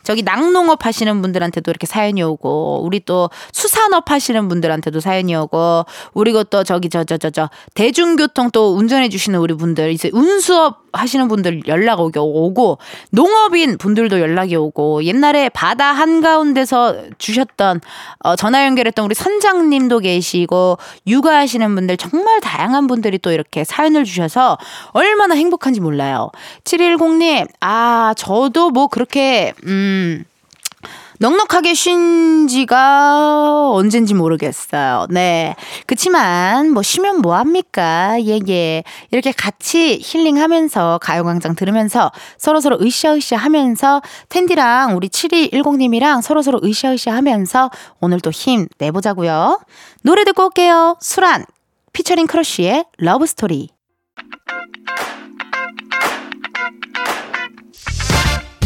저기 0.04 0.22
낙농업 0.22 0.86
하시는 0.86 1.20
분들한테도 1.20 1.68
이렇게 1.70 1.86
사연이 1.86 2.22
오고, 2.22 2.82
우리 2.84 3.00
또 3.00 3.28
수산업 3.52 4.12
하시는 4.12 4.46
분들한테도 4.48 5.00
사연이 5.00 5.34
오고, 5.34 5.84
우리고 6.14 6.44
또 6.44 6.62
저기 6.62 6.88
저, 6.88 7.02
저, 7.02 7.18
저, 7.18 7.30
저, 7.30 7.50
대중교통 7.74 8.50
또 8.52 8.76
운전해 8.76 9.08
주시는 9.08 9.40
우리 9.40 9.54
분들, 9.54 9.90
이제 9.90 10.08
운 10.12 10.35
수업 10.40 10.84
하시는 10.92 11.28
분들 11.28 11.62
연락 11.66 12.00
오고, 12.00 12.78
농업인 13.10 13.78
분들도 13.78 14.20
연락이 14.20 14.56
오고, 14.56 15.04
옛날에 15.04 15.48
바다 15.48 15.92
한가운데서 15.92 16.96
주셨던, 17.18 17.80
어, 18.20 18.36
전화 18.36 18.64
연결했던 18.66 19.04
우리 19.04 19.14
선장님도 19.14 20.00
계시고, 20.00 20.78
육아하시는 21.06 21.74
분들, 21.74 21.96
정말 21.96 22.40
다양한 22.40 22.86
분들이 22.86 23.18
또 23.18 23.32
이렇게 23.32 23.64
사연을 23.64 24.04
주셔서 24.04 24.58
얼마나 24.92 25.34
행복한지 25.34 25.80
몰라요. 25.80 26.30
710님, 26.64 27.48
아, 27.60 28.14
저도 28.16 28.70
뭐 28.70 28.86
그렇게, 28.88 29.52
음, 29.64 30.24
넉넉하게 31.18 31.74
쉰 31.74 32.46
지가 32.48 33.70
언젠지 33.70 34.14
모르겠어요. 34.14 35.06
네. 35.10 35.54
그치만, 35.86 36.72
뭐, 36.72 36.82
쉬면 36.82 37.22
뭐합니까? 37.22 38.18
예, 38.22 38.38
예. 38.48 38.82
이렇게 39.10 39.32
같이 39.32 39.98
힐링하면서, 40.02 40.98
가요광장 41.02 41.54
들으면서, 41.54 42.12
서로서로 42.38 42.78
으쌰으쌰 42.80 43.36
하면서, 43.36 44.02
은디랑 44.28 44.96
우리 44.96 45.08
7210님이랑 45.08 46.22
서로서로 46.22 46.60
으쌰으쌰 46.62 47.12
하면서, 47.12 47.70
오늘 48.00 48.20
또 48.20 48.44
힘 48.44 48.68
내보자고요 48.78 49.60
노래 50.02 50.24
듣고 50.24 50.44
올게요. 50.44 50.96
수란, 51.00 51.44
피처링 51.92 52.26
크러쉬의 52.26 52.84
Love 52.98 53.27
Story. 53.27 53.70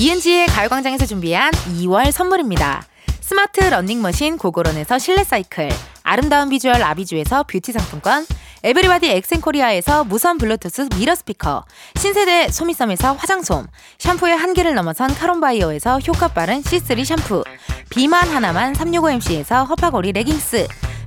이은지의 0.00 0.46
가요광장에서 0.46 1.04
준비한 1.04 1.50
2월 1.50 2.10
선물입니다. 2.10 2.82
스마트 3.20 3.60
러닝머신 3.60 4.38
고고런에서 4.38 4.98
실내 4.98 5.24
사이클, 5.24 5.68
아름다운 6.02 6.48
비주얼 6.48 6.82
아비주에서 6.82 7.42
뷰티 7.42 7.72
상품권, 7.72 8.24
에브리바디 8.62 9.10
엑센코리아에서 9.10 10.04
무선 10.04 10.38
블루투스 10.38 10.88
mirror 10.96 11.14
스피커, 11.14 11.66
신세대 11.96 12.48
소미섬에서 12.48 13.12
화장솜, 13.12 13.66
샴푸의 13.98 14.38
한계를 14.38 14.74
넘어선 14.74 15.14
카론바이어에서 15.14 15.98
효과 15.98 16.28
빠른 16.28 16.62
C3 16.62 17.04
샴푸, 17.04 17.44
비만 17.90 18.26
하나만 18.26 18.72
365MC에서 18.72 19.68
허파고리 19.68 20.12
레깅스, 20.12 20.66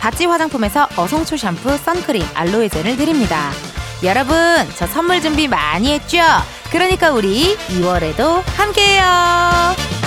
바찌 0.00 0.24
화장품에서 0.24 0.88
어성초 0.96 1.36
샴푸, 1.36 1.76
선크림, 1.76 2.22
알로에 2.34 2.68
젤을 2.68 2.96
드립니다. 2.96 3.50
여러분, 4.02 4.34
저 4.76 4.86
선물 4.86 5.20
준비 5.20 5.46
많이 5.46 5.92
했죠? 5.92 6.18
그러니까 6.70 7.10
우리 7.10 7.56
2월에도 7.68 8.42
함께해요. 8.56 9.99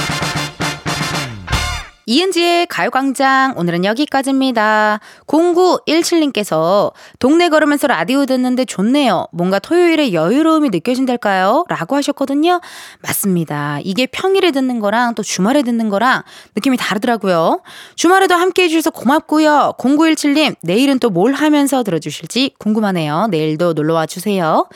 이은지의 2.06 2.68
가요광장 2.68 3.54
오늘은 3.58 3.86
여기까지입니다. 3.86 5.00
0917님께서 5.26 6.92
동네 7.20 7.48
걸으면서 7.48 7.88
라디오 7.88 8.26
듣는데 8.26 8.66
좋네요. 8.66 9.28
뭔가 9.32 9.60
토요일에 9.60 10.12
여유로움이 10.12 10.70
느껴진달까요? 10.70 11.66
라고 11.70 11.96
하셨거든요. 11.96 12.60
맞습니다. 13.02 13.80
이게 13.84 14.06
평일에 14.06 14.52
듣는 14.52 14.80
거랑 14.80 15.16
또 15.16 15.24
주말에 15.24 15.62
듣는 15.64 15.88
거랑 15.90 16.24
느낌이 16.56 16.76
다르더라고요. 16.78 17.62
주말에도 17.96 18.36
함께 18.36 18.64
해주셔서 18.64 18.90
고맙고요. 18.92 19.76
0917님 19.78 20.56
내일은 20.62 21.00
또 21.00 21.14
뭘 21.14 21.34
하면서 21.34 21.84
들어주실지 21.84 22.56
궁금하네요. 22.58 23.28
내일도 23.30 23.74
놀러와 23.74 24.08
주세요. 24.08 24.68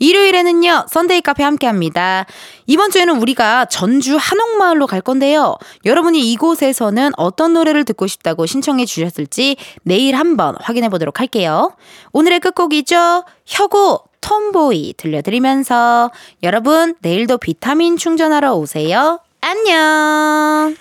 일요일에는요, 0.00 0.86
Sunday 0.88 1.20
카페 1.20 1.44
함께 1.44 1.68
합니다. 1.68 2.26
이번 2.66 2.90
주에는 2.90 3.20
우리가 3.20 3.66
전주 3.66 4.16
한옥마을로 4.16 4.86
갈 4.86 5.00
건데요. 5.00 5.56
여러분이 5.84 6.32
이곳에서는 6.32 7.12
어떤 7.16 7.52
노래를 7.52 7.84
듣고 7.84 8.06
싶다고 8.08 8.46
신청해 8.46 8.86
주셨을지 8.86 9.56
내일 9.82 10.16
한번 10.16 10.56
확인해 10.58 10.88
보도록 10.88 11.20
할게요. 11.20 11.76
오늘의 12.12 12.40
끝곡이죠. 12.40 13.24
혁오 13.46 14.00
TOMBOY 14.20 14.94
들려드리면서 14.96 16.10
여러분, 16.42 16.94
내일도 17.00 17.38
비타민 17.38 17.96
충전하러 17.96 18.54
오세요. 18.54 19.20
안녕! 19.42 20.80